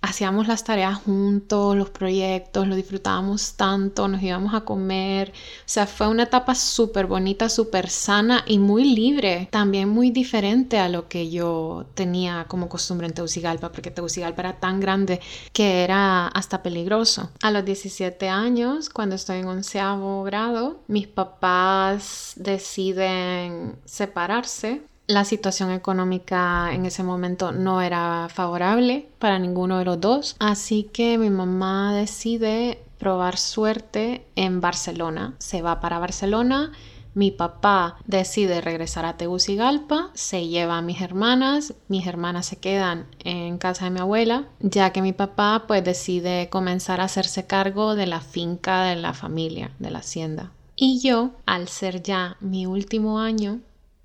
hacíamos 0.00 0.46
las 0.48 0.64
tareas 0.64 0.96
juntos, 0.96 1.76
los 1.76 1.90
proyectos, 1.90 2.66
lo 2.66 2.76
disfrutábamos 2.76 3.54
tanto, 3.54 4.08
nos 4.08 4.22
íbamos 4.22 4.54
a 4.54 4.62
comer. 4.62 5.30
O 5.30 5.62
sea, 5.66 5.86
fue 5.86 6.08
una 6.08 6.24
etapa 6.24 6.54
súper 6.54 7.06
bonita, 7.06 7.48
súper 7.48 7.90
sana 7.90 8.44
y 8.46 8.58
muy 8.58 8.84
libre. 8.84 9.48
También 9.50 9.88
muy 9.88 10.10
diferente 10.10 10.78
a 10.78 10.88
lo 10.88 11.08
que 11.08 11.30
yo 11.30 11.86
tenía 11.94 12.46
como 12.48 12.68
costumbre 12.68 13.06
en 13.06 13.14
Tegucigalpa, 13.14 13.72
porque 13.72 13.90
Tegucigalpa 13.90 14.42
era 14.42 14.60
tan 14.60 14.80
grande 14.80 15.20
que 15.52 15.84
era 15.84 16.28
hasta 16.28 16.62
peligroso. 16.62 17.30
A 17.42 17.50
los 17.50 17.64
17 17.64 18.28
años, 18.28 18.90
cuando 18.90 19.16
estoy 19.16 19.38
en 19.38 19.46
onceavo 19.46 20.22
grado, 20.22 20.80
mis 20.86 21.06
papás 21.06 22.34
deciden 22.36 23.76
separarse 23.84 24.82
la 25.08 25.24
situación 25.24 25.72
económica 25.72 26.72
en 26.72 26.84
ese 26.84 27.02
momento 27.02 27.50
no 27.50 27.80
era 27.80 28.28
favorable 28.28 29.08
para 29.18 29.38
ninguno 29.38 29.78
de 29.78 29.86
los 29.86 30.00
dos, 30.00 30.36
así 30.38 30.84
que 30.84 31.16
mi 31.16 31.30
mamá 31.30 31.94
decide 31.94 32.78
probar 32.98 33.38
suerte 33.38 34.26
en 34.36 34.60
Barcelona. 34.60 35.34
Se 35.38 35.62
va 35.62 35.80
para 35.80 35.98
Barcelona. 35.98 36.72
Mi 37.14 37.30
papá 37.30 37.96
decide 38.04 38.60
regresar 38.60 39.06
a 39.06 39.16
Tegucigalpa, 39.16 40.10
se 40.14 40.46
lleva 40.46 40.76
a 40.78 40.82
mis 40.82 41.00
hermanas, 41.00 41.74
mis 41.88 42.06
hermanas 42.06 42.46
se 42.46 42.56
quedan 42.56 43.06
en 43.24 43.58
casa 43.58 43.86
de 43.86 43.90
mi 43.90 43.98
abuela, 43.98 44.44
ya 44.60 44.92
que 44.92 45.02
mi 45.02 45.12
papá 45.12 45.64
pues 45.66 45.82
decide 45.82 46.48
comenzar 46.48 47.00
a 47.00 47.04
hacerse 47.04 47.46
cargo 47.46 47.96
de 47.96 48.06
la 48.06 48.20
finca 48.20 48.84
de 48.84 48.96
la 48.96 49.14
familia, 49.14 49.72
de 49.78 49.90
la 49.90 50.00
hacienda. 50.00 50.52
Y 50.76 51.00
yo, 51.00 51.30
al 51.44 51.66
ser 51.66 52.02
ya 52.02 52.36
mi 52.40 52.66
último 52.66 53.18
año 53.18 53.58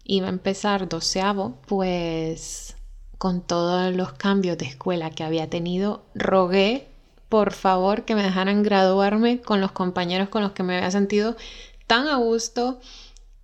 iba 0.04 0.28
a 0.28 0.32
empezar 0.32 0.90
doceavo, 0.90 1.58
pues 1.68 2.76
con 3.18 3.42
todos 3.42 3.96
los 3.96 4.14
cambios 4.14 4.58
de 4.58 4.66
escuela 4.66 5.10
que 5.10 5.24
había 5.24 5.50
tenido, 5.50 6.04
rogué 6.14 6.88
por 7.30 7.54
favor 7.54 8.04
que 8.04 8.16
me 8.16 8.24
dejaran 8.24 8.64
graduarme 8.64 9.42
con 9.42 9.62
los 9.62 9.72
compañeros 9.72 10.30
con 10.30 10.44
los 10.44 10.52
que 10.52 10.64
me 10.64 10.76
había 10.78 10.92
sentido 10.92 11.36
tan 11.88 12.08
a 12.08 12.18
gusto, 12.18 12.80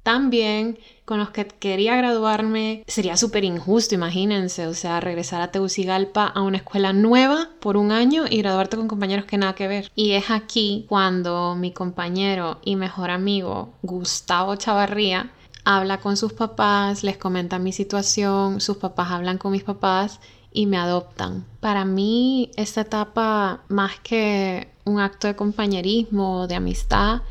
tan 0.03 0.29
bien, 0.29 0.77
con 1.05 1.17
los 1.17 1.31
que 1.31 1.47
quería 1.47 1.95
graduarme. 1.95 2.83
Sería 2.87 3.17
súper 3.17 3.43
injusto, 3.43 3.95
imagínense, 3.95 4.67
o 4.67 4.73
sea, 4.73 4.99
regresar 4.99 5.41
a 5.41 5.51
Tegucigalpa 5.51 6.27
a 6.27 6.41
una 6.41 6.57
escuela 6.57 6.93
nueva 6.93 7.49
por 7.59 7.77
un 7.77 7.91
año 7.91 8.25
y 8.29 8.37
graduarte 8.37 8.77
con 8.77 8.87
compañeros 8.87 9.25
que 9.25 9.37
nada 9.37 9.55
que 9.55 9.67
ver. 9.67 9.91
Y 9.95 10.11
es 10.11 10.29
aquí 10.29 10.85
cuando 10.87 11.55
mi 11.55 11.71
compañero 11.71 12.59
y 12.63 12.75
mejor 12.75 13.09
amigo 13.09 13.73
Gustavo 13.81 14.55
Chavarría 14.55 15.31
habla 15.65 15.99
con 15.99 16.17
sus 16.17 16.33
papás, 16.33 17.03
les 17.03 17.17
comenta 17.17 17.59
mi 17.59 17.71
situación, 17.71 18.61
sus 18.61 18.77
papás 18.77 19.11
hablan 19.11 19.37
con 19.37 19.51
mis 19.51 19.63
papás 19.63 20.19
y 20.51 20.65
me 20.65 20.77
adoptan. 20.77 21.45
Para 21.59 21.85
mí 21.85 22.51
esta 22.55 22.81
etapa, 22.81 23.61
más 23.67 23.99
que 24.01 24.69
un 24.85 24.99
acto 24.99 25.27
de 25.27 25.35
compañerismo, 25.35 26.47
de 26.47 26.55
amistad, 26.55 27.21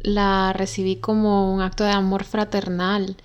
la 0.00 0.52
recibí 0.52 0.96
como 0.96 1.52
un 1.52 1.60
acto 1.60 1.84
de 1.84 1.90
amor 1.90 2.24
fraternal 2.24 3.16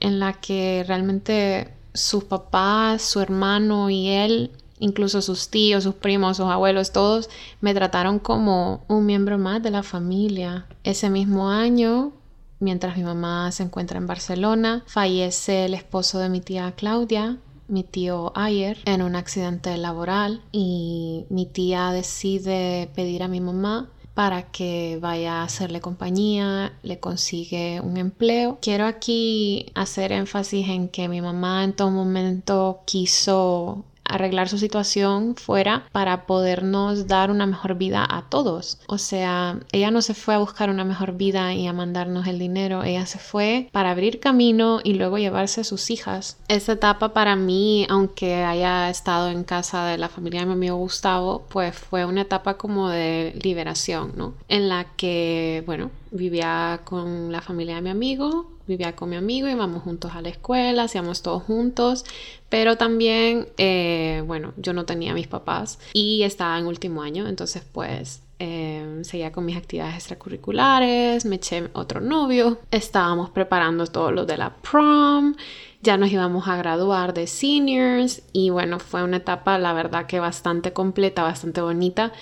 en 0.00 0.18
la 0.18 0.34
que 0.34 0.84
realmente 0.86 1.72
sus 1.94 2.24
papás, 2.24 3.02
su 3.02 3.20
hermano 3.20 3.88
y 3.90 4.08
él, 4.08 4.50
incluso 4.78 5.22
sus 5.22 5.48
tíos, 5.48 5.84
sus 5.84 5.94
primos, 5.94 6.36
sus 6.36 6.46
abuelos, 6.46 6.92
todos 6.92 7.30
me 7.60 7.74
trataron 7.74 8.18
como 8.18 8.84
un 8.88 9.06
miembro 9.06 9.38
más 9.38 9.62
de 9.62 9.70
la 9.70 9.82
familia. 9.82 10.66
Ese 10.84 11.08
mismo 11.08 11.48
año 11.48 12.12
Mientras 12.58 12.96
mi 12.96 13.02
mamá 13.02 13.52
se 13.52 13.62
encuentra 13.62 13.98
en 13.98 14.06
Barcelona, 14.06 14.82
fallece 14.86 15.66
el 15.66 15.74
esposo 15.74 16.18
de 16.18 16.28
mi 16.28 16.40
tía 16.40 16.72
Claudia, 16.76 17.38
mi 17.68 17.82
tío 17.82 18.32
Ayer, 18.34 18.78
en 18.84 19.02
un 19.02 19.16
accidente 19.16 19.76
laboral 19.76 20.42
y 20.52 21.26
mi 21.28 21.46
tía 21.46 21.90
decide 21.90 22.90
pedir 22.94 23.22
a 23.22 23.28
mi 23.28 23.40
mamá 23.40 23.90
para 24.14 24.50
que 24.50 24.98
vaya 25.02 25.40
a 25.40 25.44
hacerle 25.44 25.82
compañía, 25.82 26.72
le 26.82 26.98
consigue 27.00 27.82
un 27.82 27.98
empleo. 27.98 28.56
Quiero 28.62 28.86
aquí 28.86 29.66
hacer 29.74 30.10
énfasis 30.10 30.66
en 30.70 30.88
que 30.88 31.06
mi 31.06 31.20
mamá 31.20 31.64
en 31.64 31.74
todo 31.74 31.90
momento 31.90 32.80
quiso 32.86 33.84
arreglar 34.08 34.48
su 34.48 34.58
situación 34.58 35.34
fuera 35.36 35.86
para 35.92 36.26
podernos 36.26 37.06
dar 37.06 37.30
una 37.30 37.46
mejor 37.46 37.76
vida 37.76 38.06
a 38.08 38.22
todos. 38.28 38.78
O 38.86 38.98
sea, 38.98 39.58
ella 39.72 39.90
no 39.90 40.02
se 40.02 40.14
fue 40.14 40.34
a 40.34 40.38
buscar 40.38 40.70
una 40.70 40.84
mejor 40.84 41.16
vida 41.16 41.54
y 41.54 41.66
a 41.66 41.72
mandarnos 41.72 42.26
el 42.26 42.38
dinero, 42.38 42.82
ella 42.82 43.06
se 43.06 43.18
fue 43.18 43.68
para 43.72 43.90
abrir 43.90 44.20
camino 44.20 44.80
y 44.82 44.94
luego 44.94 45.18
llevarse 45.18 45.60
a 45.60 45.64
sus 45.64 45.90
hijas. 45.90 46.38
Esta 46.48 46.72
etapa 46.72 47.12
para 47.12 47.36
mí, 47.36 47.86
aunque 47.88 48.44
haya 48.44 48.90
estado 48.90 49.28
en 49.28 49.44
casa 49.44 49.86
de 49.86 49.98
la 49.98 50.08
familia 50.08 50.40
de 50.40 50.46
mi 50.46 50.52
amigo 50.52 50.76
Gustavo, 50.76 51.44
pues 51.48 51.76
fue 51.76 52.04
una 52.04 52.22
etapa 52.22 52.56
como 52.56 52.88
de 52.88 53.38
liberación, 53.42 54.12
¿no? 54.16 54.34
En 54.48 54.68
la 54.68 54.86
que, 54.96 55.62
bueno, 55.66 55.90
vivía 56.10 56.80
con 56.84 57.32
la 57.32 57.40
familia 57.40 57.76
de 57.76 57.82
mi 57.82 57.90
amigo, 57.90 58.55
vivía 58.66 58.96
con 58.96 59.10
mi 59.10 59.16
amigo, 59.16 59.48
íbamos 59.48 59.82
juntos 59.82 60.12
a 60.14 60.20
la 60.20 60.28
escuela, 60.28 60.84
hacíamos 60.84 61.22
todos 61.22 61.42
juntos, 61.42 62.04
pero 62.48 62.76
también, 62.76 63.48
eh, 63.58 64.22
bueno, 64.26 64.52
yo 64.56 64.72
no 64.72 64.84
tenía 64.84 65.14
mis 65.14 65.28
papás 65.28 65.78
y 65.92 66.22
estaba 66.22 66.58
en 66.58 66.66
último 66.66 67.02
año, 67.02 67.26
entonces 67.28 67.62
pues 67.72 68.22
eh, 68.38 69.00
seguía 69.02 69.32
con 69.32 69.44
mis 69.46 69.56
actividades 69.56 69.94
extracurriculares, 69.94 71.24
me 71.24 71.36
eché 71.36 71.70
otro 71.72 72.00
novio, 72.00 72.58
estábamos 72.70 73.30
preparando 73.30 73.86
todo 73.86 74.10
lo 74.10 74.26
de 74.26 74.36
la 74.36 74.56
prom, 74.56 75.36
ya 75.82 75.96
nos 75.96 76.10
íbamos 76.10 76.46
a 76.48 76.56
graduar 76.56 77.14
de 77.14 77.26
seniors 77.26 78.22
y 78.32 78.50
bueno, 78.50 78.78
fue 78.78 79.02
una 79.02 79.18
etapa 79.18 79.58
la 79.58 79.72
verdad 79.72 80.06
que 80.06 80.20
bastante 80.20 80.72
completa, 80.72 81.22
bastante 81.22 81.60
bonita, 81.60 82.12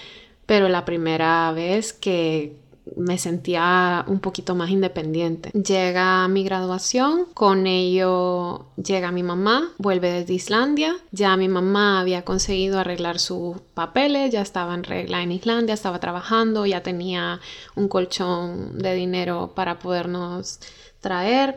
pero 0.46 0.68
la 0.68 0.84
primera 0.84 1.50
vez 1.52 1.92
que 1.92 2.56
me 2.96 3.18
sentía 3.18 4.04
un 4.08 4.20
poquito 4.20 4.54
más 4.54 4.70
independiente. 4.70 5.50
Llega 5.50 6.28
mi 6.28 6.44
graduación, 6.44 7.26
con 7.34 7.66
ello 7.66 8.66
llega 8.76 9.10
mi 9.10 9.22
mamá, 9.22 9.72
vuelve 9.78 10.10
desde 10.10 10.34
Islandia, 10.34 10.96
ya 11.10 11.36
mi 11.36 11.48
mamá 11.48 12.00
había 12.00 12.24
conseguido 12.24 12.78
arreglar 12.78 13.18
sus 13.18 13.60
papeles, 13.74 14.30
ya 14.32 14.42
estaba 14.42 14.74
en 14.74 14.84
regla 14.84 15.22
en 15.22 15.32
Islandia, 15.32 15.74
estaba 15.74 16.00
trabajando, 16.00 16.66
ya 16.66 16.82
tenía 16.82 17.40
un 17.74 17.88
colchón 17.88 18.78
de 18.78 18.94
dinero 18.94 19.52
para 19.54 19.78
podernos 19.78 20.60
traer. 21.00 21.56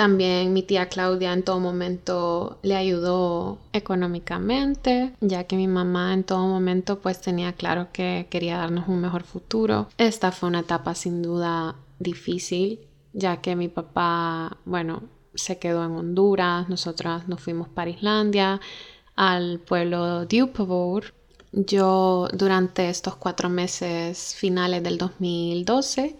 También 0.00 0.54
mi 0.54 0.62
tía 0.62 0.88
Claudia 0.88 1.34
en 1.34 1.42
todo 1.42 1.60
momento 1.60 2.58
le 2.62 2.74
ayudó 2.74 3.58
económicamente, 3.74 5.12
ya 5.20 5.44
que 5.44 5.56
mi 5.56 5.66
mamá 5.66 6.14
en 6.14 6.24
todo 6.24 6.46
momento 6.46 7.00
pues 7.00 7.20
tenía 7.20 7.52
claro 7.52 7.88
que 7.92 8.26
quería 8.30 8.56
darnos 8.56 8.88
un 8.88 9.02
mejor 9.02 9.24
futuro. 9.24 9.88
Esta 9.98 10.32
fue 10.32 10.48
una 10.48 10.60
etapa 10.60 10.94
sin 10.94 11.20
duda 11.20 11.76
difícil, 11.98 12.80
ya 13.12 13.42
que 13.42 13.56
mi 13.56 13.68
papá, 13.68 14.56
bueno, 14.64 15.02
se 15.34 15.58
quedó 15.58 15.84
en 15.84 15.90
Honduras, 15.90 16.70
nosotras 16.70 17.28
nos 17.28 17.42
fuimos 17.42 17.68
para 17.68 17.90
Islandia, 17.90 18.58
al 19.16 19.58
pueblo 19.58 20.24
Djupavur. 20.24 21.12
Yo 21.52 22.26
durante 22.32 22.88
estos 22.88 23.16
cuatro 23.16 23.50
meses 23.50 24.34
finales 24.34 24.82
del 24.82 24.96
2012 24.96 26.16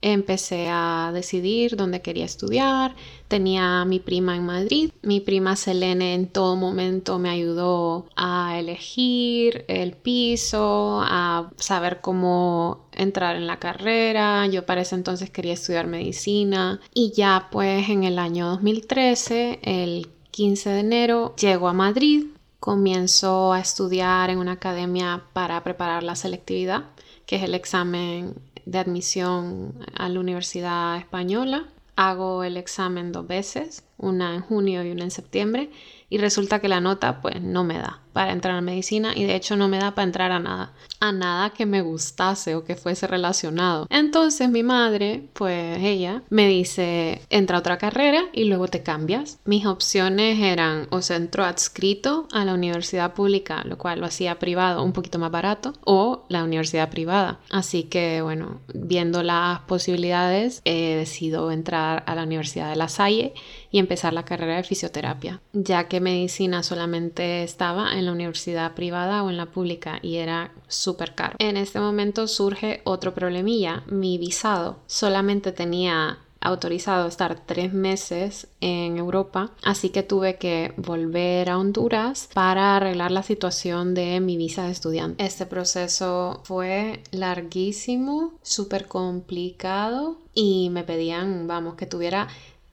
empecé 0.00 0.68
a 0.70 1.10
decidir 1.12 1.76
dónde 1.76 2.02
quería 2.02 2.24
estudiar. 2.24 2.94
Tenía 3.26 3.84
mi 3.84 3.98
prima 3.98 4.36
en 4.36 4.46
Madrid. 4.46 4.90
Mi 5.02 5.20
prima 5.20 5.56
Selene 5.56 6.14
en 6.14 6.28
todo 6.28 6.56
momento 6.56 7.18
me 7.18 7.30
ayudó 7.30 8.06
a 8.16 8.58
elegir 8.58 9.64
el 9.68 9.92
piso, 9.92 11.00
a 11.02 11.50
saber 11.56 12.00
cómo 12.00 12.86
entrar 12.92 13.36
en 13.36 13.46
la 13.46 13.58
carrera. 13.58 14.46
Yo 14.46 14.64
para 14.66 14.82
ese 14.82 14.94
entonces 14.94 15.30
quería 15.30 15.54
estudiar 15.54 15.86
medicina. 15.86 16.80
Y 16.94 17.12
ya 17.12 17.48
pues 17.50 17.88
en 17.88 18.04
el 18.04 18.18
año 18.18 18.46
2013, 18.48 19.60
el 19.62 20.08
15 20.30 20.70
de 20.70 20.80
enero, 20.80 21.34
llego 21.36 21.68
a 21.68 21.72
Madrid. 21.72 22.26
Comienzo 22.60 23.52
a 23.52 23.60
estudiar 23.60 24.30
en 24.30 24.38
una 24.38 24.52
academia 24.52 25.24
para 25.32 25.62
preparar 25.62 26.02
la 26.02 26.16
selectividad, 26.16 26.84
que 27.24 27.36
es 27.36 27.42
el 27.42 27.54
examen 27.54 28.34
de 28.68 28.78
admisión 28.78 29.74
a 29.96 30.08
la 30.08 30.20
Universidad 30.20 30.98
Española. 30.98 31.66
Hago 31.96 32.44
el 32.44 32.56
examen 32.56 33.12
dos 33.12 33.26
veces, 33.26 33.84
una 33.96 34.34
en 34.34 34.42
junio 34.42 34.84
y 34.84 34.90
una 34.90 35.04
en 35.04 35.10
septiembre, 35.10 35.70
y 36.10 36.18
resulta 36.18 36.60
que 36.60 36.68
la 36.68 36.80
nota 36.80 37.20
pues 37.20 37.42
no 37.42 37.64
me 37.64 37.78
da 37.78 38.02
para 38.12 38.32
entrar 38.32 38.56
a 38.56 38.60
medicina 38.60 39.12
y 39.14 39.24
de 39.24 39.34
hecho 39.34 39.56
no 39.56 39.68
me 39.68 39.78
da 39.78 39.94
para 39.94 40.04
entrar 40.04 40.32
a 40.32 40.38
nada, 40.38 40.72
a 41.00 41.12
nada 41.12 41.50
que 41.50 41.66
me 41.66 41.82
gustase 41.82 42.54
o 42.54 42.64
que 42.64 42.76
fuese 42.76 43.06
relacionado. 43.06 43.86
Entonces 43.90 44.48
mi 44.50 44.62
madre, 44.62 45.28
pues 45.32 45.78
ella, 45.80 46.22
me 46.30 46.48
dice, 46.48 47.22
entra 47.30 47.56
a 47.56 47.60
otra 47.60 47.78
carrera 47.78 48.24
y 48.32 48.44
luego 48.44 48.68
te 48.68 48.82
cambias. 48.82 49.38
Mis 49.44 49.66
opciones 49.66 50.40
eran 50.40 50.88
o 50.90 51.02
centro 51.02 51.44
adscrito 51.44 52.28
a 52.32 52.44
la 52.44 52.54
universidad 52.54 53.14
pública, 53.14 53.62
lo 53.64 53.78
cual 53.78 54.00
lo 54.00 54.06
hacía 54.06 54.38
privado 54.38 54.82
un 54.82 54.92
poquito 54.92 55.18
más 55.18 55.30
barato, 55.30 55.74
o 55.84 56.24
la 56.28 56.44
universidad 56.44 56.90
privada. 56.90 57.40
Así 57.50 57.84
que 57.84 58.22
bueno, 58.22 58.60
viendo 58.74 59.22
las 59.22 59.60
posibilidades, 59.60 60.60
he 60.64 60.96
decidido 60.96 61.50
entrar 61.50 62.04
a 62.06 62.14
la 62.14 62.22
Universidad 62.24 62.70
de 62.70 62.76
La 62.76 62.88
Salle 62.88 63.34
y 63.70 63.78
empezar 63.78 64.12
la 64.12 64.24
carrera 64.24 64.56
de 64.56 64.64
fisioterapia, 64.64 65.40
ya 65.52 65.88
que 65.88 66.00
medicina 66.00 66.62
solamente 66.62 67.42
estaba 67.42 67.97
en 67.98 68.06
la 68.06 68.12
universidad 68.12 68.74
privada 68.74 69.22
o 69.22 69.30
en 69.30 69.36
la 69.36 69.46
pública 69.46 69.98
y 70.02 70.16
era 70.16 70.52
súper 70.68 71.14
caro. 71.14 71.36
En 71.38 71.56
este 71.56 71.80
momento 71.80 72.26
surge 72.28 72.80
otro 72.84 73.14
problemilla, 73.14 73.82
mi 73.86 74.18
visado 74.18 74.78
solamente 74.86 75.52
tenía 75.52 76.18
autorizado 76.40 77.08
estar 77.08 77.40
tres 77.46 77.72
meses 77.72 78.48
en 78.60 78.96
Europa, 78.96 79.50
así 79.64 79.90
que 79.90 80.02
tuve 80.02 80.36
que 80.36 80.72
volver 80.76 81.50
a 81.50 81.58
Honduras 81.58 82.28
para 82.32 82.76
arreglar 82.76 83.10
la 83.10 83.22
situación 83.22 83.94
de 83.94 84.20
mi 84.20 84.36
visa 84.36 84.64
de 84.64 84.72
estudiante. 84.72 85.24
Este 85.24 85.46
proceso 85.46 86.40
fue 86.44 87.02
larguísimo, 87.10 88.34
súper 88.42 88.86
complicado 88.86 90.18
y 90.34 90.70
me 90.70 90.84
pedían, 90.84 91.48
vamos, 91.48 91.74
que 91.74 91.86
tuviera 91.86 92.28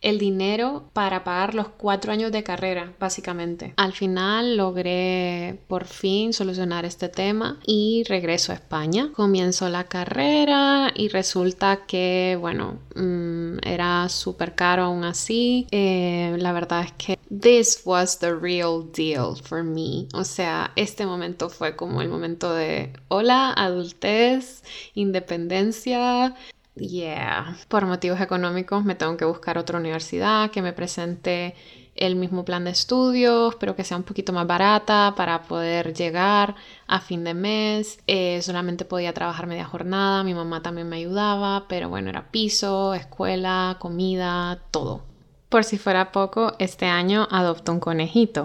el 0.05 0.19
dinero 0.19 0.83
para 0.93 1.23
pagar 1.23 1.55
los 1.55 1.67
cuatro 1.67 2.11
años 2.11 2.31
de 2.31 2.43
carrera, 2.43 2.93
básicamente. 2.99 3.73
Al 3.75 3.91
final 3.91 4.55
logré 4.55 5.59
por 5.67 5.85
fin 5.85 6.31
solucionar 6.31 6.85
este 6.85 7.09
tema 7.09 7.59
y 7.65 8.03
regreso 8.07 8.51
a 8.51 8.55
España. 8.55 9.09
Comienzo 9.13 9.67
la 9.67 9.85
carrera 9.85 10.91
y 10.95 11.09
resulta 11.09 11.87
que, 11.87 12.37
bueno, 12.39 12.77
mm, 12.95 13.57
era 13.63 14.07
súper 14.09 14.53
caro 14.53 14.83
aún 14.83 15.03
así. 15.03 15.67
Eh, 15.71 16.35
la 16.37 16.53
verdad 16.53 16.83
es 16.83 16.91
que 16.91 17.17
this 17.41 17.81
was 17.83 18.19
the 18.19 18.31
real 18.31 18.83
deal 18.93 19.35
for 19.35 19.63
me. 19.63 20.07
O 20.13 20.23
sea, 20.23 20.71
este 20.75 21.07
momento 21.07 21.49
fue 21.49 21.75
como 21.75 22.03
el 22.03 22.09
momento 22.09 22.53
de 22.53 22.93
hola, 23.07 23.53
adultez, 23.53 24.63
independencia, 24.93 26.35
yeah, 26.75 27.57
por 27.67 27.85
motivos 27.85 28.19
económicos 28.21 28.83
me 28.83 28.95
tengo 28.95 29.17
que 29.17 29.25
buscar 29.25 29.57
otra 29.57 29.79
universidad 29.79 30.51
que 30.51 30.61
me 30.61 30.73
presente 30.73 31.55
el 31.95 32.17
mismo 32.17 32.43
plan 32.43 32.65
de 32.65 32.71
estudios, 32.71 33.55
pero 33.55 33.75
que 33.75 33.85
sea 33.85 33.97
un 33.97 34.03
poquito 34.03 34.33
más 34.33 34.45
barata 34.45 35.13
para 35.15 35.43
poder 35.43 35.93
llegar 35.93 36.55
a 36.87 36.99
fin 36.99 37.23
de 37.23 37.33
mes. 37.33 37.99
Eh, 38.05 38.41
solamente 38.41 38.83
podía 38.83 39.13
trabajar 39.13 39.47
media 39.47 39.65
jornada, 39.65 40.23
mi 40.23 40.33
mamá 40.33 40.61
también 40.61 40.89
me 40.89 40.97
ayudaba, 40.97 41.67
pero 41.69 41.87
bueno, 41.89 42.09
era 42.09 42.31
piso, 42.31 42.93
escuela, 42.93 43.77
comida, 43.79 44.59
todo. 44.71 45.03
Por 45.47 45.63
si 45.63 45.77
fuera 45.77 46.11
poco, 46.11 46.53
este 46.59 46.85
año 46.85 47.27
adopto 47.31 47.71
un 47.71 47.79
conejito. 47.79 48.43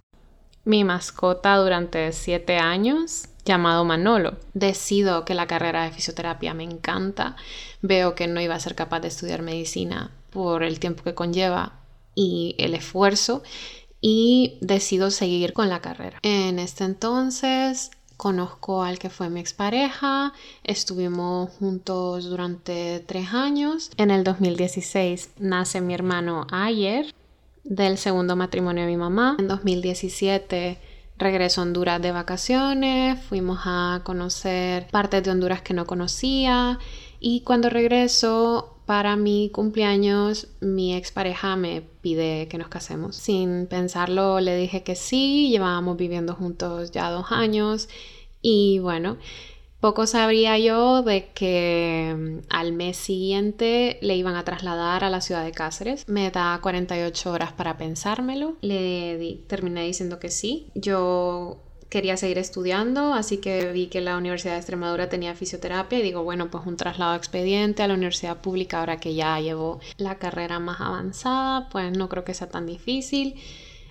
Mi 0.64 0.84
mascota 0.84 1.56
durante 1.56 2.12
siete 2.12 2.58
años 2.58 3.29
llamado 3.44 3.84
Manolo. 3.84 4.36
Decido 4.54 5.24
que 5.24 5.34
la 5.34 5.46
carrera 5.46 5.84
de 5.84 5.92
fisioterapia 5.92 6.54
me 6.54 6.64
encanta, 6.64 7.36
veo 7.82 8.14
que 8.14 8.26
no 8.26 8.40
iba 8.40 8.54
a 8.54 8.60
ser 8.60 8.74
capaz 8.74 9.00
de 9.00 9.08
estudiar 9.08 9.42
medicina 9.42 10.10
por 10.30 10.62
el 10.62 10.78
tiempo 10.78 11.02
que 11.02 11.14
conlleva 11.14 11.80
y 12.14 12.54
el 12.58 12.74
esfuerzo 12.74 13.42
y 14.00 14.58
decido 14.60 15.10
seguir 15.10 15.52
con 15.52 15.68
la 15.68 15.80
carrera. 15.80 16.18
En 16.22 16.58
este 16.58 16.84
entonces 16.84 17.90
conozco 18.16 18.82
al 18.82 18.98
que 18.98 19.08
fue 19.08 19.30
mi 19.30 19.40
expareja, 19.40 20.32
estuvimos 20.62 21.50
juntos 21.58 22.24
durante 22.24 23.00
tres 23.00 23.32
años. 23.32 23.90
En 23.96 24.10
el 24.10 24.24
2016 24.24 25.30
nace 25.38 25.80
mi 25.80 25.94
hermano 25.94 26.46
Ayer 26.50 27.14
del 27.64 27.98
segundo 27.98 28.36
matrimonio 28.36 28.84
de 28.84 28.90
mi 28.90 28.96
mamá. 28.96 29.36
En 29.38 29.48
2017 29.48 30.78
regreso 31.20 31.60
a 31.60 31.64
Honduras 31.64 32.02
de 32.02 32.12
vacaciones, 32.12 33.22
fuimos 33.22 33.60
a 33.64 34.00
conocer 34.04 34.88
partes 34.90 35.22
de 35.22 35.30
Honduras 35.30 35.62
que 35.62 35.74
no 35.74 35.86
conocía 35.86 36.78
y 37.20 37.42
cuando 37.42 37.70
regreso 37.70 38.78
para 38.86 39.14
mi 39.14 39.50
cumpleaños 39.50 40.48
mi 40.60 40.96
expareja 40.96 41.54
me 41.54 41.82
pide 42.00 42.48
que 42.48 42.58
nos 42.58 42.68
casemos. 42.68 43.14
Sin 43.14 43.68
pensarlo 43.68 44.40
le 44.40 44.56
dije 44.56 44.82
que 44.82 44.96
sí, 44.96 45.48
llevábamos 45.50 45.96
viviendo 45.96 46.34
juntos 46.34 46.90
ya 46.90 47.10
dos 47.10 47.30
años 47.30 47.88
y 48.42 48.78
bueno, 48.80 49.18
poco 49.80 50.06
sabría 50.06 50.58
yo 50.58 51.02
de 51.02 51.28
que 51.32 52.14
mm, 52.16 52.38
al 52.50 52.72
mes 52.72 52.96
siguiente 52.96 53.98
le 54.02 54.16
iban 54.16 54.36
a 54.36 54.44
trasladar 54.44 55.04
a 55.04 55.10
la 55.10 55.20
ciudad 55.20 55.44
de 55.44 55.52
Cáceres. 55.52 56.08
Me 56.08 56.30
da 56.30 56.58
48 56.62 57.32
horas 57.32 57.52
para 57.52 57.76
pensármelo. 57.76 58.56
Le 58.60 59.40
terminé 59.46 59.84
diciendo 59.84 60.18
que 60.18 60.28
sí. 60.28 60.66
Yo 60.74 61.58
quería 61.90 62.16
seguir 62.16 62.38
estudiando, 62.38 63.12
así 63.12 63.38
que 63.38 63.72
vi 63.72 63.88
que 63.88 64.00
la 64.00 64.16
Universidad 64.16 64.52
de 64.52 64.58
Extremadura 64.58 65.08
tenía 65.08 65.34
fisioterapia 65.34 65.98
y 65.98 66.02
digo, 66.02 66.22
bueno, 66.22 66.50
pues 66.50 66.64
un 66.64 66.76
traslado 66.76 67.16
expediente 67.16 67.82
a 67.82 67.88
la 67.88 67.94
universidad 67.94 68.40
pública 68.40 68.78
ahora 68.78 68.98
que 68.98 69.14
ya 69.14 69.38
llevo 69.40 69.80
la 69.96 70.16
carrera 70.16 70.60
más 70.60 70.80
avanzada, 70.80 71.68
pues 71.68 71.96
no 71.96 72.08
creo 72.08 72.24
que 72.24 72.32
sea 72.32 72.48
tan 72.48 72.64
difícil. 72.64 73.34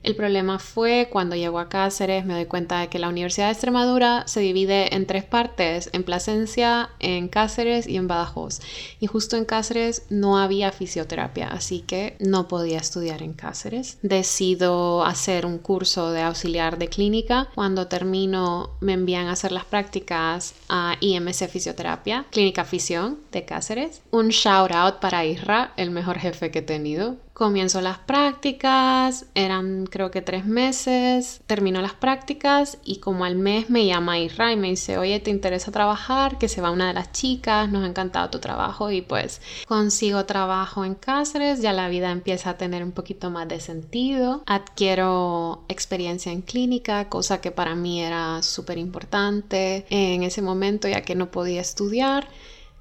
El 0.03 0.15
problema 0.15 0.59
fue 0.59 1.09
cuando 1.11 1.35
llego 1.35 1.59
a 1.59 1.69
Cáceres, 1.69 2.25
me 2.25 2.33
doy 2.33 2.45
cuenta 2.45 2.79
de 2.79 2.87
que 2.87 2.99
la 2.99 3.09
Universidad 3.09 3.47
de 3.47 3.53
Extremadura 3.53 4.23
se 4.27 4.39
divide 4.39 4.95
en 4.95 5.05
tres 5.05 5.23
partes, 5.23 5.89
en 5.93 6.03
Plasencia, 6.03 6.89
en 6.99 7.27
Cáceres 7.27 7.87
y 7.87 7.97
en 7.97 8.07
Badajoz. 8.07 8.59
Y 8.99 9.07
justo 9.07 9.35
en 9.35 9.45
Cáceres 9.45 10.03
no 10.09 10.37
había 10.37 10.71
fisioterapia, 10.71 11.47
así 11.47 11.81
que 11.81 12.15
no 12.19 12.47
podía 12.47 12.77
estudiar 12.77 13.21
en 13.23 13.33
Cáceres. 13.33 13.97
Decido 14.01 15.03
hacer 15.03 15.45
un 15.45 15.57
curso 15.57 16.11
de 16.11 16.21
auxiliar 16.21 16.77
de 16.77 16.87
clínica. 16.87 17.49
Cuando 17.55 17.87
termino 17.87 18.71
me 18.79 18.93
envían 18.93 19.27
a 19.27 19.33
hacer 19.33 19.51
las 19.51 19.65
prácticas 19.65 20.53
a 20.69 20.95
IMC 20.99 21.47
Fisioterapia, 21.49 22.25
Clínica 22.31 22.63
Fisión 22.63 23.19
de 23.31 23.45
Cáceres. 23.45 24.01
Un 24.11 24.29
shout 24.29 24.71
out 24.71 24.95
para 24.95 25.25
Isra, 25.25 25.73
el 25.77 25.91
mejor 25.91 26.19
jefe 26.19 26.51
que 26.51 26.59
he 26.59 26.63
tenido 26.63 27.17
Comienzo 27.39 27.79
las 27.79 27.99
prácticas, 27.99 29.25
eran 29.33 29.85
creo 29.85 30.11
que 30.11 30.21
tres 30.21 30.45
meses, 30.45 31.39
termino 31.47 31.81
las 31.81 31.93
prácticas 31.93 32.79
y 32.83 32.97
como 32.97 33.23
al 33.23 33.37
mes 33.37 33.69
me 33.69 33.85
llama 33.85 34.19
Isra 34.19 34.51
y 34.51 34.57
me 34.57 34.67
dice, 34.67 34.97
oye, 34.97 35.21
¿te 35.21 35.31
interesa 35.31 35.71
trabajar? 35.71 36.37
Que 36.37 36.49
se 36.49 36.59
va 36.59 36.69
una 36.69 36.89
de 36.89 36.95
las 36.95 37.13
chicas, 37.13 37.69
nos 37.69 37.85
ha 37.85 37.87
encantado 37.87 38.29
tu 38.29 38.39
trabajo 38.39 38.91
y 38.91 39.01
pues 39.01 39.41
consigo 39.69 40.25
trabajo 40.25 40.83
en 40.83 40.95
Cáceres, 40.95 41.61
ya 41.61 41.71
la 41.71 41.87
vida 41.87 42.11
empieza 42.11 42.49
a 42.49 42.57
tener 42.57 42.83
un 42.83 42.91
poquito 42.91 43.29
más 43.29 43.47
de 43.47 43.61
sentido, 43.61 44.43
adquiero 44.45 45.63
experiencia 45.69 46.33
en 46.33 46.41
clínica, 46.41 47.07
cosa 47.07 47.39
que 47.39 47.51
para 47.51 47.73
mí 47.73 48.01
era 48.03 48.43
súper 48.43 48.77
importante 48.77 49.85
en 49.89 50.23
ese 50.23 50.41
momento 50.41 50.89
ya 50.89 51.03
que 51.03 51.15
no 51.15 51.31
podía 51.31 51.61
estudiar. 51.61 52.27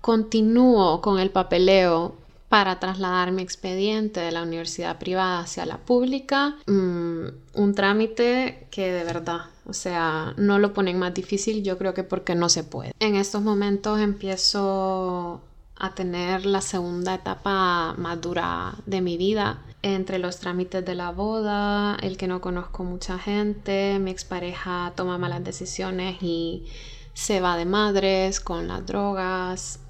Continúo 0.01 1.01
con 1.01 1.21
el 1.21 1.31
papeleo 1.31 2.16
para 2.49 2.81
trasladar 2.81 3.33
mi 3.33 3.43
expediente 3.43 4.21
de 4.21 4.33
la 4.33 4.43
universidad 4.43 4.99
privada 4.99 5.41
hacia 5.41 5.67
la 5.67 5.79
pública. 5.79 6.57
Mm, 6.67 7.27
un 7.55 7.75
trámite 7.75 8.67
que 8.71 8.93
de 8.93 9.05
verdad, 9.05 9.43
o 9.67 9.73
sea, 9.73 10.35
no 10.37 10.59
lo 10.59 10.73
ponen 10.73 10.99
más 10.99 11.13
difícil, 11.13 11.63
yo 11.63 11.77
creo 11.77 11.95
que 11.95 12.05
porque 12.05 12.35
no 12.35 12.49
se 12.49 12.65
puede. 12.65 12.93
En 13.01 13.17
estos 13.17 13.43
momentos 13.43 14.01
empiezo 14.01 15.43
a 15.77 15.95
tener 15.95 16.47
la 16.47 16.61
segunda 16.61 17.15
etapa 17.15 17.95
más 17.99 18.21
dura 18.21 18.75
de 18.87 19.01
mi 19.01 19.17
vida 19.17 19.63
entre 19.83 20.19
los 20.19 20.39
trámites 20.39 20.85
de 20.85 20.95
la 20.95 21.13
boda, 21.13 21.97
el 22.03 22.17
que 22.17 22.27
no 22.27 22.41
conozco 22.41 22.83
mucha 22.83 23.19
gente, 23.19 23.99
mi 24.01 24.11
expareja 24.11 24.93
toma 24.97 25.19
malas 25.19 25.45
decisiones 25.45 26.21
y 26.21 26.67
se 27.15 27.41
va 27.41 27.57
de 27.57 27.65
madres 27.65 28.41
con 28.41 28.67
las 28.67 28.85
drogas, 28.87 29.81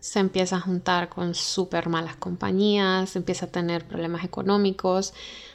se 0.00 0.18
empieza 0.18 0.56
a 0.56 0.60
juntar 0.60 1.08
con 1.08 1.34
súper 1.34 1.88
malas 1.88 2.16
compañías, 2.16 3.14
empieza 3.16 3.46
a 3.46 3.50
tener 3.50 3.86
problemas 3.86 4.24
económicos. 4.24 5.12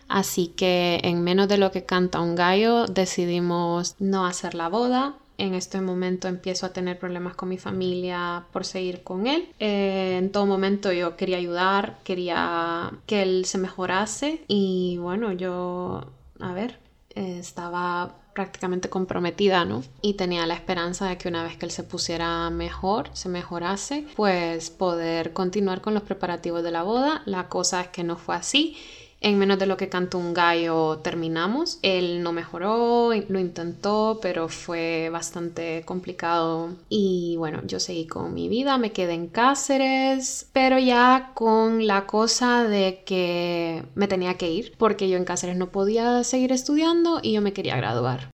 Así 0.08 0.48
que 0.48 1.00
en 1.04 1.24
menos 1.24 1.48
de 1.48 1.58
lo 1.58 1.72
que 1.72 1.86
canta 1.86 2.22
un 2.22 2.36
gallo 2.36 2.86
decidimos 2.86 3.96
no 4.00 4.26
hacer 4.26 4.54
la 4.56 4.70
boda. 4.70 5.16
En 5.38 5.54
este 5.54 5.82
momento 5.82 6.28
empiezo 6.28 6.66
a 6.66 6.70
tener 6.70 6.98
problemas 6.98 7.36
con 7.36 7.50
mi 7.50 7.58
familia 7.58 8.46
por 8.54 8.66
seguir 8.66 9.04
con 9.04 9.28
él. 9.28 9.50
Eh, 9.60 10.18
en 10.18 10.32
todo 10.32 10.46
momento 10.46 10.94
yo 10.94 11.18
quería 11.18 11.38
ayudar, 11.38 11.98
quería 12.04 12.92
que 13.06 13.24
él 13.24 13.46
se 13.46 13.58
mejorase 13.58 14.44
y 14.48 14.98
bueno, 14.98 15.34
yo, 15.34 16.06
a 16.40 16.54
ver, 16.54 16.80
estaba 17.16 18.16
prácticamente 18.36 18.90
comprometida, 18.90 19.66
¿no? 19.66 19.82
Y 20.02 20.14
tenía 20.14 20.46
la 20.46 20.54
esperanza 20.54 21.08
de 21.08 21.18
que 21.18 21.30
una 21.30 21.44
vez 21.44 21.58
que 21.58 21.66
él 21.66 21.72
se 21.72 21.84
pusiera 21.84 22.50
mejor, 22.52 23.10
se 23.14 23.30
mejorase, 23.30 24.06
pues 24.16 24.70
poder 24.70 25.34
continuar 25.34 25.82
con 25.82 25.96
los 25.96 26.04
preparativos 26.04 26.62
de 26.62 26.72
la 26.72 26.84
boda. 26.84 27.24
La 27.26 27.48
cosa 27.48 27.82
es 27.82 27.88
que 27.88 28.04
no 28.04 28.18
fue 28.18 28.36
así 28.36 28.78
en 29.22 29.40
menos 29.40 29.58
de 29.58 29.66
lo 29.66 29.78
que 29.78 29.90
cantó 29.90 30.18
un 30.18 30.34
gallo 30.34 31.00
terminamos. 31.00 31.80
Él 31.82 32.22
no 32.22 32.32
mejoró, 32.32 33.12
lo 33.28 33.40
intentó, 33.40 34.20
pero 34.22 34.50
fue 34.50 35.10
bastante 35.12 35.84
complicado. 35.86 36.70
Y 36.90 37.36
bueno, 37.38 37.62
yo 37.66 37.80
seguí 37.80 38.08
con 38.08 38.34
mi 38.34 38.50
vida, 38.50 38.78
me 38.78 38.92
quedé 38.92 39.14
en 39.14 39.28
Cáceres, 39.28 40.48
pero 40.54 40.78
ya 40.80 41.32
con 41.34 41.88
la 41.88 42.06
cosa 42.06 42.64
de 42.64 43.04
que 43.06 43.84
me 43.96 44.08
tenía 44.08 44.36
que 44.36 44.52
ir, 44.52 44.74
porque 44.78 45.10
yo 45.10 45.18
en 45.18 45.26
Cáceres 45.26 45.58
no 45.58 45.72
podía 45.72 46.24
seguir 46.24 46.52
estudiando 46.52 47.20
y 47.22 47.34
yo 47.34 47.42
me 47.42 47.54
quería 47.54 47.78
graduar. 47.78 48.30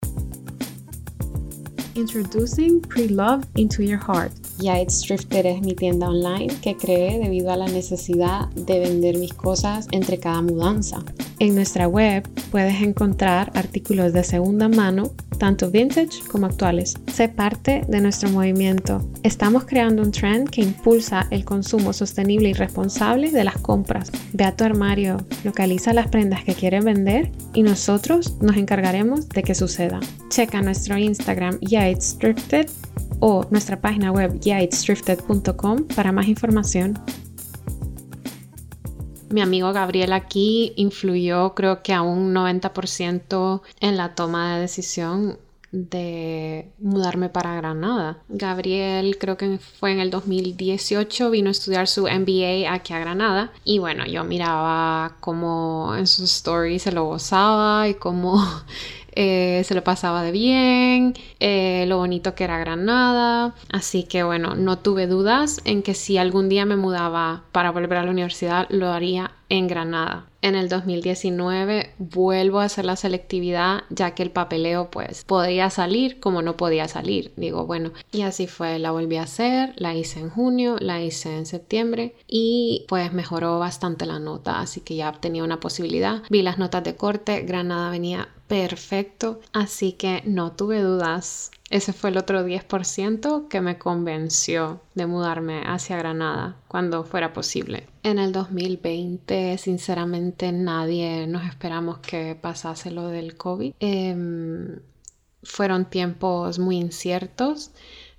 Introducing 1.96 2.82
Pre-Love 2.82 3.46
into 3.56 3.84
Your 3.84 4.00
Heart. 4.00 4.49
Yates 4.62 5.02
Drifter 5.08 5.48
es 5.48 5.62
mi 5.62 5.74
tienda 5.74 6.10
online 6.10 6.54
que 6.62 6.76
creé 6.76 7.20
debido 7.20 7.52
a 7.52 7.58
la 7.58 7.68
necesidad 7.68 8.48
de 8.50 8.80
vender 8.80 9.18
mis 9.18 9.34
cosas 9.34 9.88
entre 9.92 10.20
cada 10.20 10.42
mudanza. 10.42 11.04
En 11.40 11.56
nuestra 11.56 11.88
web 11.88 12.28
puedes 12.52 12.82
encontrar 12.82 13.52
artículos 13.56 14.12
de 14.12 14.24
segunda 14.26 14.68
mano, 14.68 15.12
tanto 15.38 15.72
vintage 15.72 16.22
como 16.30 16.48
actuales. 16.48 16.96
Sé 17.14 17.30
parte 17.30 17.86
de 17.88 18.02
nuestro 18.02 18.30
movimiento. 18.30 19.02
Estamos 19.24 19.64
creando 19.64 20.02
un 20.02 20.12
trend 20.12 20.50
que 20.50 20.62
impulsa 20.62 21.28
el 21.32 21.46
consumo 21.46 21.94
sostenible 21.94 22.50
y 22.50 22.54
responsable 22.54 23.32
de 23.32 23.46
las 23.46 23.58
compras. 23.58 24.12
Ve 24.34 24.44
a 24.44 24.56
tu 24.56 24.66
armario, 24.66 25.18
localiza 25.46 25.94
las 25.94 26.10
prendas 26.10 26.44
que 26.44 26.56
quieres 26.56 26.84
vender 26.84 27.32
y 27.54 27.64
nosotros 27.64 28.36
nos 28.42 28.58
encargaremos 28.58 29.30
de 29.30 29.44
que 29.44 29.56
suceda. 29.56 30.02
Checa 30.30 30.62
nuestro 30.62 30.98
Instagram 30.98 31.58
Yates 31.62 32.18
Drifted 32.20 32.68
o 33.20 33.46
nuestra 33.50 33.82
página 33.82 34.12
web 34.12 34.40
yatesdrifted.com 34.40 35.88
para 35.96 36.12
más 36.12 36.28
información 36.28 37.00
mi 39.30 39.42
amigo 39.42 39.72
Gabriel 39.74 40.14
aquí 40.14 40.74
influyó 40.76 41.54
creo 41.54 41.84
que 41.84 41.94
a 41.94 42.02
un 42.02 42.34
90% 42.34 43.62
en 43.80 43.98
la 43.98 44.16
toma 44.16 44.56
de 44.56 44.62
decisión 44.62 45.38
de 45.72 46.72
mudarme 46.80 47.30
para 47.30 47.56
Granada. 47.56 48.24
Gabriel 48.28 49.20
creo 49.20 49.38
que 49.38 49.60
fue 49.60 49.92
en 49.92 50.00
el 50.00 50.10
2018, 50.10 51.30
vino 51.30 51.50
a 51.50 51.52
estudiar 51.52 51.88
su 51.88 52.08
MBA 52.08 52.74
aquí 52.74 52.94
a 52.94 53.00
Granada 53.00 53.52
y 53.64 53.78
bueno, 53.78 54.08
yo 54.08 54.24
miraba 54.24 55.18
cómo 55.20 55.94
en 55.96 56.08
sus 56.08 56.32
stories 56.32 56.82
se 56.82 56.92
lo 56.92 57.06
gozaba 57.06 57.88
y 57.88 57.94
cómo 57.94 58.44
eh, 59.22 59.66
se 59.66 59.76
lo 59.76 59.84
pasaba 59.84 60.24
de 60.24 60.32
bien, 60.32 61.14
eh, 61.42 61.84
lo 61.90 61.98
bonito 61.98 62.36
que 62.36 62.46
era 62.46 62.58
Granada. 62.58 63.54
Así 63.70 64.04
que 64.04 64.24
bueno, 64.24 64.56
no 64.56 64.80
tuve 64.80 65.08
dudas 65.08 65.60
en 65.66 65.84
que 65.84 65.94
si 65.94 66.18
algún 66.18 66.48
día 66.48 66.64
me 66.66 66.78
mudaba 66.78 67.44
para 67.52 67.72
volver 67.72 67.98
a 67.98 68.06
la 68.06 68.12
universidad, 68.12 68.66
lo 68.70 68.88
haría 68.88 69.32
en 69.50 69.68
Granada. 69.68 70.28
En 70.42 70.56
el 70.56 70.70
2019 70.70 71.94
vuelvo 71.98 72.60
a 72.60 72.66
hacer 72.66 72.86
la 72.86 72.96
selectividad 72.96 73.84
ya 73.90 74.16
que 74.16 74.24
el 74.24 74.32
papeleo 74.32 74.90
pues 74.90 75.26
podía 75.26 75.70
salir 75.70 76.20
como 76.20 76.42
no 76.42 76.56
podía 76.56 76.88
salir. 76.88 77.34
Digo, 77.36 77.66
bueno, 77.66 77.92
y 78.12 78.22
así 78.22 78.48
fue, 78.48 78.80
la 78.80 78.92
volví 78.92 79.18
a 79.18 79.24
hacer, 79.24 79.74
la 79.76 79.96
hice 79.96 80.22
en 80.22 80.30
junio, 80.30 80.78
la 80.80 81.02
hice 81.02 81.36
en 81.36 81.46
septiembre 81.46 82.16
y 82.28 82.86
pues 82.88 83.12
mejoró 83.12 83.60
bastante 83.60 84.06
la 84.06 84.20
nota, 84.20 84.62
así 84.62 84.82
que 84.82 84.96
ya 84.96 85.12
tenía 85.12 85.44
una 85.44 85.60
posibilidad. 85.60 86.24
Vi 86.30 86.42
las 86.42 86.58
notas 86.58 86.84
de 86.84 86.96
corte, 86.96 87.42
Granada 87.42 87.90
venía 87.90 88.30
perfecto, 88.48 89.42
así 89.52 89.92
que 89.94 90.24
no 90.26 90.54
tuve 90.54 90.82
dudas. 90.82 91.52
Ese 91.70 91.94
fue 91.94 92.10
el 92.10 92.18
otro 92.18 92.46
10% 92.46 93.48
que 93.48 93.62
me 93.62 93.78
convenció 93.78 94.82
de 94.96 95.06
mudarme 95.06 95.62
hacia 95.66 95.98
Granada 95.98 96.56
cuando 96.68 97.04
fuera 97.04 97.32
posible. 97.32 97.88
En 98.02 98.18
el 98.18 98.32
2020, 98.32 99.58
sinceramente, 99.60 100.52
nadie 100.52 101.28
nos 101.28 101.46
esperamos 101.46 102.00
que 102.00 102.36
pasase 102.36 102.90
lo 102.90 103.10
del 103.10 103.38
COVID. 103.38 103.74
Em, 103.80 104.80
fueron 105.44 105.86
tiempos 105.86 106.58
muy 106.58 106.78
inciertos, 106.78 107.72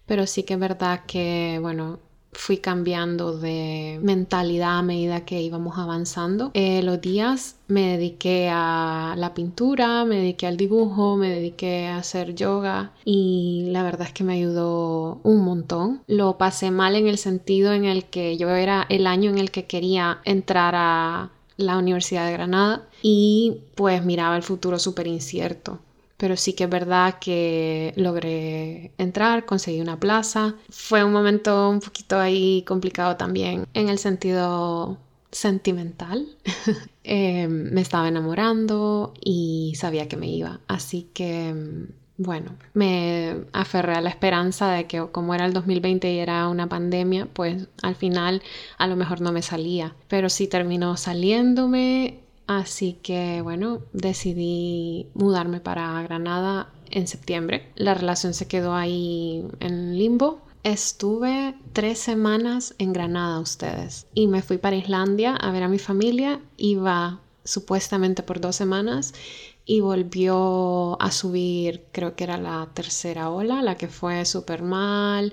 pero 0.06 0.26
sí 0.26 0.44
que 0.44 0.54
es 0.54 0.60
verdad 0.60 1.04
que, 1.06 1.58
bueno, 1.60 1.98
fui 2.32 2.58
cambiando 2.58 3.36
de 3.36 3.98
mentalidad 4.02 4.78
a 4.78 4.82
medida 4.82 5.24
que 5.24 5.42
íbamos 5.42 5.78
avanzando. 5.78 6.50
Eh, 6.54 6.82
los 6.82 7.00
días 7.00 7.56
me 7.68 7.96
dediqué 7.96 8.48
a 8.52 9.14
la 9.16 9.34
pintura, 9.34 10.04
me 10.04 10.16
dediqué 10.16 10.46
al 10.46 10.56
dibujo, 10.56 11.16
me 11.16 11.30
dediqué 11.30 11.88
a 11.88 11.98
hacer 11.98 12.34
yoga 12.34 12.92
y 13.04 13.66
la 13.70 13.82
verdad 13.82 14.08
es 14.08 14.12
que 14.12 14.24
me 14.24 14.34
ayudó 14.34 15.20
un 15.22 15.44
montón. 15.44 16.02
Lo 16.06 16.38
pasé 16.38 16.70
mal 16.70 16.96
en 16.96 17.06
el 17.06 17.18
sentido 17.18 17.72
en 17.72 17.84
el 17.84 18.04
que 18.04 18.36
yo 18.36 18.50
era 18.50 18.86
el 18.88 19.06
año 19.06 19.30
en 19.30 19.38
el 19.38 19.50
que 19.50 19.66
quería 19.66 20.20
entrar 20.24 20.74
a 20.76 21.30
la 21.56 21.78
Universidad 21.78 22.26
de 22.26 22.32
Granada 22.32 22.88
y 23.02 23.58
pues 23.74 24.04
miraba 24.04 24.36
el 24.36 24.42
futuro 24.42 24.78
súper 24.78 25.06
incierto 25.06 25.78
pero 26.20 26.36
sí 26.36 26.52
que 26.52 26.64
es 26.64 26.70
verdad 26.70 27.18
que 27.18 27.94
logré 27.96 28.92
entrar, 28.98 29.46
conseguí 29.46 29.80
una 29.80 29.98
plaza. 29.98 30.54
Fue 30.68 31.02
un 31.02 31.12
momento 31.12 31.70
un 31.70 31.80
poquito 31.80 32.18
ahí 32.18 32.62
complicado 32.66 33.16
también 33.16 33.66
en 33.72 33.88
el 33.88 33.98
sentido 33.98 34.98
sentimental. 35.32 36.28
Eh, 37.02 37.48
me 37.48 37.80
estaba 37.80 38.06
enamorando 38.06 39.14
y 39.20 39.72
sabía 39.74 40.06
que 40.06 40.16
me 40.16 40.28
iba. 40.28 40.60
Así 40.68 41.08
que, 41.12 41.52
bueno, 42.18 42.52
me 42.74 43.46
aferré 43.52 43.94
a 43.94 44.00
la 44.02 44.10
esperanza 44.10 44.70
de 44.70 44.86
que 44.86 45.08
como 45.10 45.34
era 45.34 45.46
el 45.46 45.52
2020 45.54 46.12
y 46.12 46.18
era 46.18 46.46
una 46.46 46.68
pandemia, 46.68 47.26
pues 47.32 47.66
al 47.82 47.96
final 47.96 48.42
a 48.78 48.86
lo 48.86 48.94
mejor 48.94 49.22
no 49.22 49.32
me 49.32 49.42
salía. 49.42 49.96
Pero 50.06 50.28
sí 50.28 50.46
terminó 50.46 50.96
saliéndome 50.96 52.20
Así 52.50 52.94
que 52.94 53.42
bueno, 53.42 53.82
decidí 53.92 55.06
mudarme 55.14 55.60
para 55.60 56.02
Granada 56.02 56.68
en 56.90 57.06
septiembre. 57.06 57.70
La 57.76 57.94
relación 57.94 58.34
se 58.34 58.48
quedó 58.48 58.74
ahí 58.74 59.46
en 59.60 59.96
limbo. 59.96 60.40
Estuve 60.64 61.54
tres 61.72 62.00
semanas 62.00 62.74
en 62.78 62.92
Granada 62.92 63.38
ustedes 63.38 64.08
y 64.14 64.26
me 64.26 64.42
fui 64.42 64.58
para 64.58 64.74
Islandia 64.74 65.36
a 65.36 65.52
ver 65.52 65.62
a 65.62 65.68
mi 65.68 65.78
familia. 65.78 66.40
Iba 66.56 67.20
supuestamente 67.44 68.24
por 68.24 68.40
dos 68.40 68.56
semanas 68.56 69.14
y 69.64 69.78
volvió 69.78 71.00
a 71.00 71.12
subir, 71.12 71.84
creo 71.92 72.16
que 72.16 72.24
era 72.24 72.36
la 72.36 72.68
tercera 72.74 73.30
ola, 73.30 73.62
la 73.62 73.76
que 73.76 73.86
fue 73.86 74.24
súper 74.24 74.64
mal, 74.64 75.32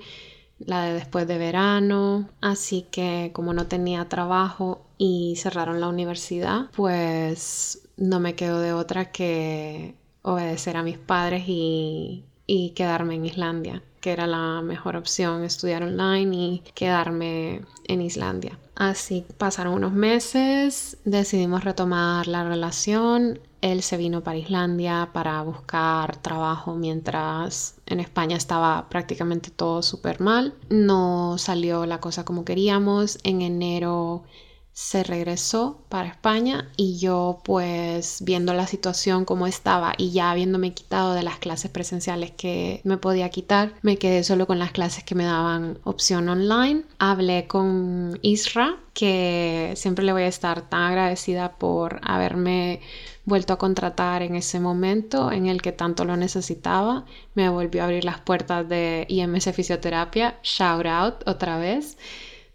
la 0.59 0.83
de 0.83 0.93
después 0.93 1.27
de 1.27 1.39
verano. 1.39 2.29
Así 2.41 2.85
que 2.91 3.31
como 3.33 3.53
no 3.53 3.65
tenía 3.65 4.07
trabajo, 4.07 4.86
y 4.97 5.35
cerraron 5.37 5.79
la 5.79 5.87
universidad, 5.87 6.69
pues 6.75 7.87
no 7.97 8.19
me 8.19 8.35
quedo 8.35 8.59
de 8.59 8.73
otra 8.73 9.11
que 9.11 9.95
obedecer 10.21 10.77
a 10.77 10.83
mis 10.83 10.97
padres 10.97 11.43
y, 11.47 12.23
y 12.45 12.71
quedarme 12.71 13.15
en 13.15 13.25
Islandia, 13.25 13.83
que 14.01 14.11
era 14.11 14.27
la 14.27 14.61
mejor 14.61 14.95
opción, 14.95 15.43
estudiar 15.43 15.83
online 15.83 16.35
y 16.35 16.63
quedarme 16.73 17.61
en 17.87 18.01
Islandia. 18.01 18.57
Así 18.75 19.25
pasaron 19.37 19.73
unos 19.73 19.93
meses, 19.93 20.97
decidimos 21.03 21.63
retomar 21.63 22.27
la 22.27 22.43
relación. 22.43 23.39
Él 23.61 23.81
se 23.81 23.97
vino 23.97 24.21
para 24.21 24.37
Islandia 24.37 25.09
para 25.13 25.41
buscar 25.41 26.17
trabajo 26.17 26.75
mientras 26.75 27.75
en 27.87 27.99
España 27.99 28.37
estaba 28.37 28.87
prácticamente 28.87 29.49
todo 29.49 29.81
súper 29.81 30.21
mal. 30.21 30.53
No 30.69 31.39
salió 31.39 31.87
la 31.87 31.99
cosa 31.99 32.23
como 32.23 32.45
queríamos. 32.45 33.17
En 33.23 33.41
enero 33.41 34.25
se 34.77 35.03
regresó 35.03 35.81
para 35.89 36.07
España 36.07 36.69
y 36.77 36.99
yo 36.99 37.39
pues 37.43 38.19
viendo 38.21 38.53
la 38.53 38.67
situación 38.67 39.25
como 39.25 39.47
estaba 39.47 39.95
y 39.97 40.11
ya 40.11 40.29
habiéndome 40.29 40.75
quitado 40.75 41.15
de 41.15 41.23
las 41.23 41.39
clases 41.39 41.71
presenciales 41.71 42.29
que 42.29 42.81
me 42.83 42.97
podía 42.97 43.31
quitar, 43.31 43.73
me 43.81 43.97
quedé 43.97 44.23
solo 44.23 44.45
con 44.45 44.59
las 44.59 44.71
clases 44.71 45.03
que 45.03 45.15
me 45.15 45.23
daban 45.23 45.79
opción 45.83 46.29
online. 46.29 46.83
Hablé 46.99 47.47
con 47.47 48.19
Isra, 48.21 48.77
que 48.93 49.73
siempre 49.75 50.05
le 50.05 50.13
voy 50.13 50.21
a 50.21 50.27
estar 50.27 50.69
tan 50.69 50.83
agradecida 50.83 51.53
por 51.53 51.99
haberme 52.03 52.79
vuelto 53.25 53.53
a 53.53 53.57
contratar 53.57 54.21
en 54.21 54.35
ese 54.35 54.59
momento 54.59 55.31
en 55.31 55.47
el 55.47 55.59
que 55.59 55.71
tanto 55.71 56.05
lo 56.05 56.17
necesitaba. 56.17 57.03
Me 57.33 57.49
volvió 57.49 57.81
a 57.81 57.85
abrir 57.85 58.05
las 58.05 58.19
puertas 58.19 58.69
de 58.69 59.07
IMS 59.09 59.51
Fisioterapia. 59.55 60.37
Shout 60.43 60.85
out 60.85 61.27
otra 61.27 61.57
vez. 61.57 61.97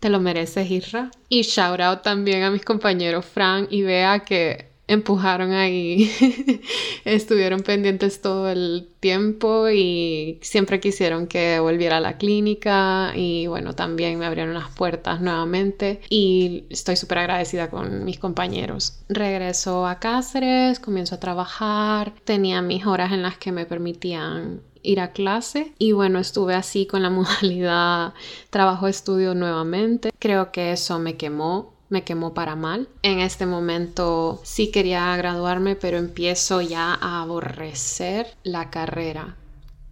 Te 0.03 0.11
lo 0.11 0.19
mereces, 0.19 0.69
Isra. 0.69 1.13
Y 1.29 1.43
shout 1.43 1.79
out 1.79 2.03
también 2.03 2.43
a 2.43 2.51
mis 2.51 2.65
compañeros 2.65 3.25
Fran 3.25 3.69
y 3.71 3.83
Bea 3.83 4.25
que 4.25 4.73
empujaron 4.89 5.53
ahí, 5.53 6.11
estuvieron 7.05 7.61
pendientes 7.61 8.21
todo 8.21 8.51
el 8.51 8.89
tiempo 8.99 9.69
y 9.71 10.41
siempre 10.43 10.81
quisieron 10.81 11.29
que 11.29 11.61
volviera 11.61 11.99
a 11.99 12.01
la 12.01 12.19
clínica 12.19 13.13
y 13.15 13.47
bueno, 13.47 13.75
también 13.77 14.19
me 14.19 14.27
abrieron 14.27 14.55
las 14.55 14.71
puertas 14.71 15.21
nuevamente 15.21 16.01
y 16.11 16.65
estoy 16.69 16.97
súper 16.97 17.19
agradecida 17.19 17.71
con 17.71 18.05
mis 18.05 18.19
compañeros. 18.19 19.05
Regreso 19.09 19.87
a 19.87 20.01
Cáceres, 20.01 20.81
comienzo 20.81 21.15
a 21.15 21.21
trabajar, 21.21 22.13
tenía 22.25 22.61
mis 22.61 22.85
horas 22.87 23.13
en 23.13 23.23
las 23.23 23.39
que 23.39 23.53
me 23.53 23.67
permitían 23.67 24.63
ir 24.83 25.01
a 25.01 25.13
clase 25.13 25.73
y 25.79 25.93
bueno, 25.93 26.19
estuve 26.19 26.55
así 26.55 26.87
con 26.87 27.03
la 27.03 27.11
modalidad 27.11 28.15
trabajo-estudio 28.51 29.35
nuevamente. 29.35 30.11
Creo 30.19 30.53
que 30.53 30.73
eso 30.73 30.99
me 30.99 31.17
quemó 31.17 31.73
me 31.89 32.05
quemó 32.05 32.33
para 32.33 32.57
mal. 32.57 32.89
En 33.03 33.19
este 33.19 33.45
momento 33.45 34.41
sí 34.45 34.71
quería 34.71 35.15
graduarme, 35.15 35.77
pero 35.77 35.99
empiezo 35.99 36.63
ya 36.63 36.95
a 36.95 37.21
aborrecer 37.21 38.35
la 38.45 38.71
carrera. 38.71 39.37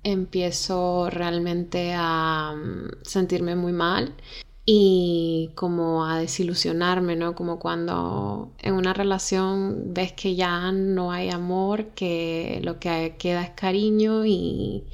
Empiezo 0.03 1.11
realmente 1.11 1.93
a 1.95 2.55
mm, 2.57 3.05
sentirme 3.05 3.55
muy 3.55 3.73
mal 3.73 4.15
y 4.65 5.51
como 5.55 6.05
a 6.07 6.19
desilusionarme, 6.19 7.17
¿no? 7.17 7.35
Como 7.35 7.59
cuando 7.59 8.53
en 8.59 8.75
una 8.75 8.93
relación 8.93 9.95
ves 9.95 10.13
que 10.13 10.35
ya 10.37 10.73
no 10.73 11.13
hay 11.13 11.31
amor, 11.31 11.87
que 11.95 12.61
lo 12.63 12.79
que 12.79 13.17
queda 13.19 13.43
es 13.43 13.51
cariño 13.51 14.25
y 14.27 14.85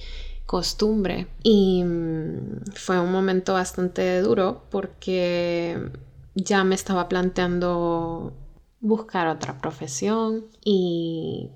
costumbre. 0.47 1.29
Y 1.43 1.83
mm, 1.85 2.73
fue 2.75 3.01
un 3.01 3.13
momento 3.13 3.55
bastante 3.55 4.21
duro 4.21 4.65
porque 4.71 5.91
ya 6.35 6.65
me 6.65 6.75
estaba 6.75 7.09
planteando 7.09 8.33
buscar 8.81 9.27
otra 9.29 9.61
profesión 9.61 10.47
y 10.65 11.51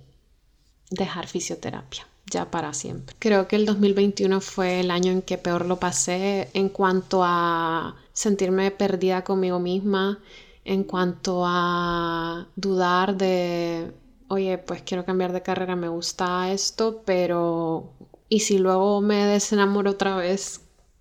dejar 0.90 1.26
fisioterapia 1.28 2.09
ya 2.30 2.50
para 2.50 2.72
siempre. 2.72 3.14
Creo 3.18 3.48
que 3.48 3.56
el 3.56 3.66
2021 3.66 4.40
fue 4.40 4.80
el 4.80 4.90
año 4.90 5.12
en 5.12 5.22
que 5.22 5.36
peor 5.36 5.66
lo 5.66 5.78
pasé 5.78 6.48
en 6.54 6.68
cuanto 6.70 7.22
a 7.22 7.96
sentirme 8.12 8.70
perdida 8.70 9.24
conmigo 9.24 9.58
misma, 9.58 10.20
en 10.64 10.84
cuanto 10.84 11.42
a 11.44 12.46
dudar 12.56 13.16
de, 13.16 13.92
oye, 14.28 14.58
pues 14.58 14.82
quiero 14.82 15.04
cambiar 15.04 15.32
de 15.32 15.42
carrera, 15.42 15.76
me 15.76 15.88
gusta 15.88 16.50
esto, 16.52 17.02
pero 17.04 17.92
¿y 18.28 18.40
si 18.40 18.58
luego 18.58 19.00
me 19.00 19.26
desenamoro 19.26 19.90
otra 19.90 20.16
vez? 20.16 20.60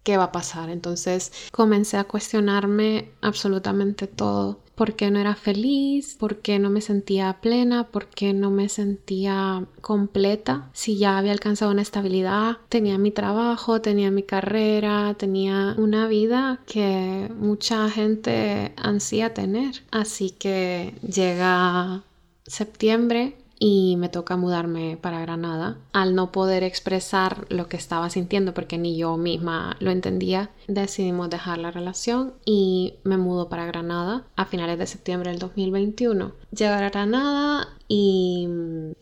Qué 0.10 0.18
va 0.18 0.24
a 0.24 0.32
pasar. 0.32 0.72
Entonces 0.72 1.32
comencé 1.52 1.98
a 1.98 2.04
cuestionarme 2.06 3.12
absolutamente 3.22 4.08
todo. 4.08 4.60
¿Por 4.74 4.96
qué 4.96 5.12
no 5.12 5.20
era 5.20 5.36
feliz? 5.36 6.16
¿Por 6.18 6.38
qué 6.38 6.58
no 6.58 6.72
me 6.72 6.82
sentía 6.82 7.38
plena? 7.42 7.90
¿Por 7.90 8.08
qué 8.08 8.34
no 8.34 8.50
me 8.50 8.70
sentía 8.70 9.66
completa? 9.82 10.72
Si 10.74 10.98
ya 10.98 11.20
había 11.20 11.32
alcanzado 11.34 11.70
una 11.70 11.84
estabilidad, 11.84 12.58
tenía 12.70 12.98
mi 12.98 13.12
trabajo, 13.12 13.82
tenía 13.82 14.10
mi 14.10 14.24
carrera, 14.24 15.14
tenía 15.16 15.76
una 15.78 16.08
vida 16.08 16.62
que 16.66 17.30
mucha 17.38 17.88
gente 17.92 18.74
ansía 18.78 19.36
tener. 19.36 19.84
Así 19.92 20.32
que 20.32 20.96
llega 21.04 22.02
septiembre 22.48 23.36
y 23.60 23.98
me 23.98 24.10
toca 24.10 24.38
mudarme 24.38 24.98
para 25.00 25.20
Granada. 25.20 25.78
Al 25.92 26.16
no 26.16 26.32
poder 26.32 26.64
expresar 26.64 27.46
lo 27.50 27.68
que 27.68 27.78
estaba 27.78 28.10
sintiendo 28.10 28.54
porque 28.54 28.78
ni 28.78 28.98
yo 28.98 29.18
misma 29.18 29.76
lo 29.80 29.92
entendía, 29.92 30.50
decidimos 30.68 31.30
dejar 31.30 31.58
la 31.58 31.72
relación 31.72 32.34
y 32.46 32.96
me 33.04 33.18
mudo 33.18 33.50
para 33.50 33.66
Granada 33.66 34.24
a 34.36 34.46
finales 34.46 34.80
de 34.80 34.88
septiembre 34.88 35.32
del 35.32 35.40
2021. 35.40 36.32
Llegar 36.52 36.84
a 36.84 36.90
Granada 36.90 37.68
y 37.88 38.48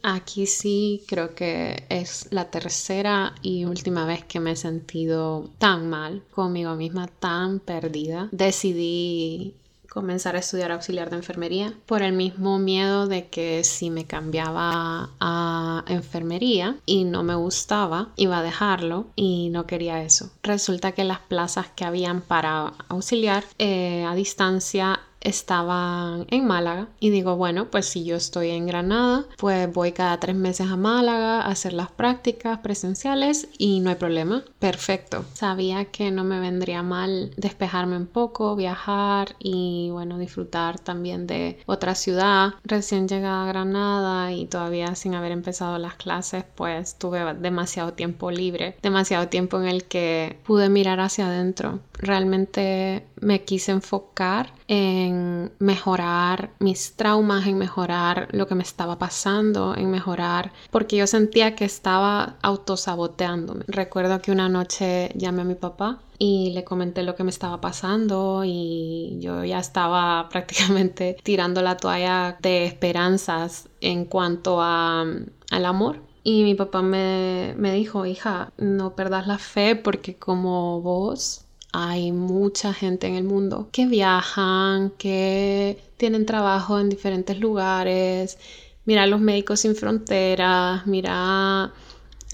aquí 0.01 0.47
sí 0.47 1.03
creo 1.07 1.35
que 1.35 1.85
es 1.89 2.27
la 2.31 2.49
tercera 2.49 3.35
y 3.41 3.65
última 3.65 4.05
vez 4.05 4.23
que 4.23 4.39
me 4.39 4.51
he 4.51 4.55
sentido 4.55 5.49
tan 5.59 5.89
mal 5.89 6.23
conmigo 6.31 6.75
misma, 6.75 7.07
tan 7.07 7.59
perdida. 7.59 8.29
Decidí 8.31 9.55
comenzar 9.89 10.35
a 10.35 10.39
estudiar 10.39 10.71
auxiliar 10.71 11.09
de 11.09 11.17
enfermería 11.17 11.73
por 11.85 12.01
el 12.01 12.13
mismo 12.13 12.59
miedo 12.59 13.07
de 13.07 13.27
que 13.27 13.63
si 13.63 13.89
me 13.89 14.05
cambiaba 14.05 15.11
a 15.19 15.83
enfermería 15.87 16.77
y 16.85 17.03
no 17.03 17.23
me 17.23 17.35
gustaba, 17.35 18.09
iba 18.15 18.39
a 18.39 18.43
dejarlo 18.43 19.07
y 19.15 19.49
no 19.49 19.65
quería 19.65 20.03
eso. 20.03 20.31
Resulta 20.43 20.91
que 20.91 21.03
las 21.03 21.19
plazas 21.19 21.67
que 21.75 21.85
habían 21.85 22.21
para 22.21 22.73
auxiliar 22.89 23.43
eh, 23.57 24.05
a 24.05 24.15
distancia 24.15 24.99
estaban 25.21 26.25
en 26.29 26.45
Málaga 26.45 26.87
y 26.99 27.09
digo, 27.09 27.35
bueno, 27.35 27.69
pues 27.69 27.85
si 27.85 28.03
yo 28.05 28.15
estoy 28.15 28.51
en 28.51 28.67
Granada, 28.67 29.25
pues 29.37 29.71
voy 29.71 29.91
cada 29.91 30.19
tres 30.19 30.35
meses 30.35 30.69
a 30.69 30.75
Málaga 30.75 31.41
a 31.41 31.47
hacer 31.47 31.73
las 31.73 31.91
prácticas 31.91 32.59
presenciales 32.59 33.47
y 33.57 33.79
no 33.79 33.89
hay 33.89 33.95
problema. 33.95 34.43
Perfecto. 34.59 35.25
Sabía 35.33 35.85
que 35.85 36.11
no 36.11 36.23
me 36.23 36.39
vendría 36.39 36.83
mal 36.83 37.31
despejarme 37.37 37.97
un 37.97 38.07
poco, 38.07 38.55
viajar 38.55 39.35
y 39.39 39.89
bueno, 39.91 40.17
disfrutar 40.17 40.79
también 40.79 41.27
de 41.27 41.59
otra 41.65 41.95
ciudad. 41.95 42.53
Recién 42.63 43.07
llegada 43.07 43.43
a 43.43 43.47
Granada 43.47 44.31
y 44.31 44.45
todavía 44.45 44.95
sin 44.95 45.15
haber 45.15 45.31
empezado 45.31 45.77
las 45.77 45.95
clases, 45.95 46.45
pues 46.55 46.97
tuve 46.97 47.33
demasiado 47.35 47.93
tiempo 47.93 48.31
libre, 48.31 48.77
demasiado 48.81 49.27
tiempo 49.27 49.59
en 49.59 49.67
el 49.67 49.83
que 49.85 50.39
pude 50.45 50.69
mirar 50.69 50.99
hacia 50.99 51.27
adentro. 51.27 51.79
Realmente 51.93 53.05
me 53.19 53.43
quise 53.43 53.71
enfocar 53.71 54.56
en 54.67 55.51
mejorar 55.59 56.51
mis 56.59 56.95
traumas, 56.95 57.47
en 57.47 57.57
mejorar 57.57 58.27
lo 58.31 58.47
que 58.47 58.55
me 58.55 58.63
estaba 58.63 58.97
pasando, 58.97 59.75
en 59.75 59.89
mejorar, 59.89 60.51
porque 60.71 60.97
yo 60.97 61.07
sentía 61.07 61.55
que 61.55 61.65
estaba 61.65 62.35
autosaboteándome. 62.41 63.63
Recuerdo 63.67 64.21
que 64.21 64.31
una 64.31 64.49
noche 64.49 65.11
llamé 65.15 65.41
a 65.41 65.45
mi 65.45 65.55
papá 65.55 65.99
y 66.19 66.51
le 66.53 66.63
comenté 66.63 67.03
lo 67.03 67.15
que 67.15 67.23
me 67.23 67.29
estaba 67.29 67.61
pasando 67.61 68.43
y 68.45 69.17
yo 69.19 69.43
ya 69.43 69.59
estaba 69.59 70.27
prácticamente 70.31 71.17
tirando 71.23 71.61
la 71.61 71.77
toalla 71.77 72.37
de 72.41 72.65
esperanzas 72.65 73.69
en 73.81 74.05
cuanto 74.05 74.61
a, 74.61 75.01
al 75.01 75.65
amor. 75.65 76.01
Y 76.23 76.43
mi 76.43 76.55
papá 76.55 76.81
me, 76.81 77.53
me 77.57 77.71
dijo, 77.71 78.05
hija, 78.05 78.51
no 78.57 78.95
perdas 78.95 79.27
la 79.27 79.37
fe 79.37 79.77
porque 79.77 80.17
como 80.17 80.81
vos 80.81 81.46
hay 81.79 82.11
mucha 82.11 82.73
gente 82.73 83.05
en 83.05 83.13
el 83.13 83.23
mundo 83.23 83.69
que 83.71 83.85
viajan, 83.85 84.89
que 84.97 85.77
tienen 85.97 86.25
trabajo 86.25 86.79
en 86.79 86.89
diferentes 86.89 87.39
lugares. 87.39 88.39
Mira 88.85 89.05
los 89.05 89.21
médicos 89.21 89.59
sin 89.59 89.75
fronteras, 89.75 90.87
mira 90.87 91.71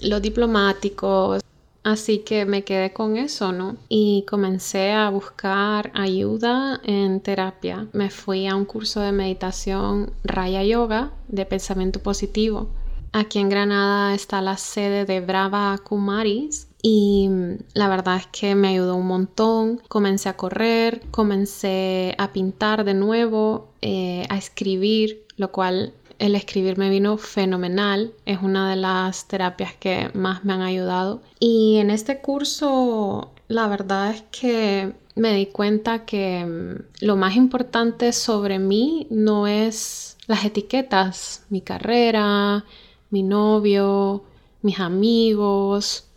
los 0.00 0.22
diplomáticos. 0.22 1.42
Así 1.82 2.20
que 2.20 2.46
me 2.46 2.64
quedé 2.64 2.94
con 2.94 3.18
eso, 3.18 3.52
¿no? 3.52 3.76
Y 3.90 4.24
comencé 4.26 4.92
a 4.92 5.10
buscar 5.10 5.92
ayuda 5.94 6.80
en 6.82 7.20
terapia. 7.20 7.86
Me 7.92 8.08
fui 8.08 8.46
a 8.46 8.56
un 8.56 8.64
curso 8.64 9.00
de 9.00 9.12
meditación 9.12 10.14
Raya 10.24 10.62
Yoga 10.62 11.12
de 11.28 11.44
pensamiento 11.44 12.00
positivo. 12.00 12.70
Aquí 13.12 13.40
en 13.40 13.50
Granada 13.50 14.14
está 14.14 14.40
la 14.40 14.56
sede 14.56 15.04
de 15.04 15.20
Brava 15.20 15.78
Kumaris 15.84 16.68
y 16.86 17.30
la 17.72 17.88
verdad 17.88 18.18
es 18.18 18.26
que 18.26 18.54
me 18.54 18.68
ayudó 18.68 18.96
un 18.96 19.06
montón. 19.06 19.80
Comencé 19.88 20.28
a 20.28 20.36
correr, 20.36 21.00
comencé 21.10 22.14
a 22.18 22.30
pintar 22.34 22.84
de 22.84 22.92
nuevo, 22.92 23.70
eh, 23.80 24.26
a 24.28 24.36
escribir, 24.36 25.24
lo 25.38 25.50
cual 25.50 25.94
el 26.18 26.34
escribir 26.34 26.76
me 26.76 26.90
vino 26.90 27.16
fenomenal. 27.16 28.12
Es 28.26 28.42
una 28.42 28.68
de 28.68 28.76
las 28.76 29.26
terapias 29.28 29.72
que 29.72 30.10
más 30.12 30.44
me 30.44 30.52
han 30.52 30.60
ayudado. 30.60 31.22
Y 31.40 31.78
en 31.78 31.88
este 31.88 32.20
curso, 32.20 33.30
la 33.48 33.66
verdad 33.66 34.10
es 34.10 34.22
que 34.30 34.92
me 35.14 35.32
di 35.32 35.46
cuenta 35.46 36.04
que 36.04 36.44
mm, 36.44 37.06
lo 37.06 37.16
más 37.16 37.34
importante 37.34 38.12
sobre 38.12 38.58
mí 38.58 39.06
no 39.08 39.46
es 39.46 40.18
las 40.26 40.44
etiquetas, 40.44 41.46
mi 41.48 41.62
carrera, 41.62 42.66
mi 43.08 43.22
novio, 43.22 44.24
mis 44.60 44.80
amigos, 44.80 46.08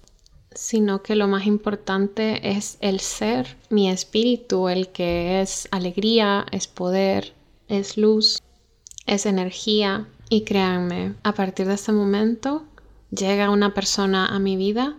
sino 0.58 1.04
que 1.04 1.15
lo 1.15 1.28
más 1.28 1.46
importante 1.46 2.50
es 2.50 2.80
el 2.82 3.00
ser, 3.00 3.58
mi 3.70 3.91
espíritu, 3.91 4.70
el 4.70 4.89
que 4.89 5.39
es 5.39 5.67
alegría, 5.70 6.48
es 6.52 6.67
poder, 6.67 7.34
es 7.67 7.96
luz, 7.96 8.41
es 9.06 9.28
energía. 9.28 10.08
Y 10.30 10.41
créanme, 10.41 11.13
a 11.22 11.34
partir 11.34 11.67
de 11.67 11.76
este 11.76 11.91
momento 11.91 12.63
llega 13.12 13.52
una 13.52 13.76
persona 13.76 14.26
a 14.26 14.39
mi 14.39 14.58
vida 14.58 14.98